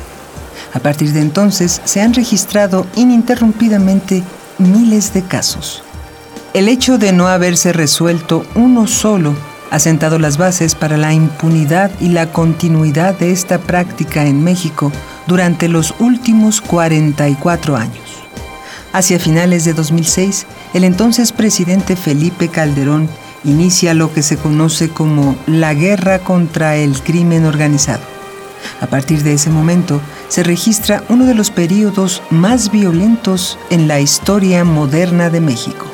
A 0.75 0.79
partir 0.79 1.11
de 1.11 1.21
entonces 1.21 1.81
se 1.85 2.01
han 2.01 2.13
registrado 2.13 2.85
ininterrumpidamente 2.95 4.21
miles 4.59 5.11
de 5.15 5.23
casos. 5.23 5.81
El 6.53 6.69
hecho 6.69 6.99
de 6.99 7.13
no 7.13 7.27
haberse 7.27 7.73
resuelto 7.73 8.45
uno 8.53 8.85
solo 8.85 9.33
ha 9.71 9.79
sentado 9.79 10.19
las 10.19 10.37
bases 10.37 10.75
para 10.75 10.97
la 10.97 11.15
impunidad 11.15 11.89
y 11.99 12.09
la 12.09 12.31
continuidad 12.31 13.17
de 13.17 13.31
esta 13.31 13.57
práctica 13.57 14.27
en 14.27 14.43
México 14.43 14.91
durante 15.27 15.67
los 15.67 15.95
últimos 15.99 16.61
44 16.61 17.75
años. 17.75 18.25
Hacia 18.93 19.19
finales 19.19 19.65
de 19.65 19.73
2006, 19.73 20.45
el 20.73 20.83
entonces 20.83 21.31
presidente 21.31 21.95
Felipe 21.95 22.47
Calderón 22.47 23.09
inicia 23.43 23.93
lo 23.93 24.13
que 24.13 24.23
se 24.23 24.37
conoce 24.37 24.89
como 24.89 25.35
la 25.47 25.73
guerra 25.73 26.19
contra 26.19 26.75
el 26.77 27.01
crimen 27.01 27.45
organizado. 27.45 28.03
A 28.81 28.87
partir 28.87 29.23
de 29.23 29.33
ese 29.33 29.49
momento, 29.49 30.01
se 30.27 30.43
registra 30.43 31.03
uno 31.09 31.25
de 31.25 31.35
los 31.35 31.51
periodos 31.51 32.21
más 32.29 32.71
violentos 32.71 33.59
en 33.69 33.87
la 33.87 33.99
historia 33.99 34.63
moderna 34.63 35.29
de 35.29 35.41
México. 35.41 35.85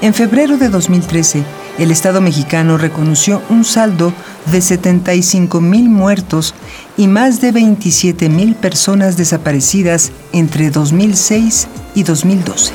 En 0.00 0.14
febrero 0.14 0.56
de 0.56 0.68
2013, 0.68 1.44
el 1.78 1.90
Estado 1.90 2.20
mexicano 2.20 2.76
reconoció 2.78 3.42
un 3.48 3.64
saldo 3.64 4.12
de 4.50 4.60
75 4.60 5.60
mil 5.60 5.88
muertos 5.88 6.54
y 6.96 7.06
más 7.06 7.40
de 7.40 7.52
27 7.52 8.28
mil 8.28 8.54
personas 8.54 9.16
desaparecidas 9.16 10.12
entre 10.32 10.70
2006 10.70 11.68
y 11.94 12.02
2012. 12.02 12.72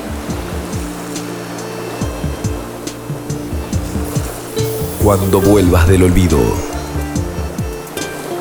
Cuando 5.04 5.42
vuelvas 5.42 5.88
del 5.88 6.04
olvido. 6.04 6.40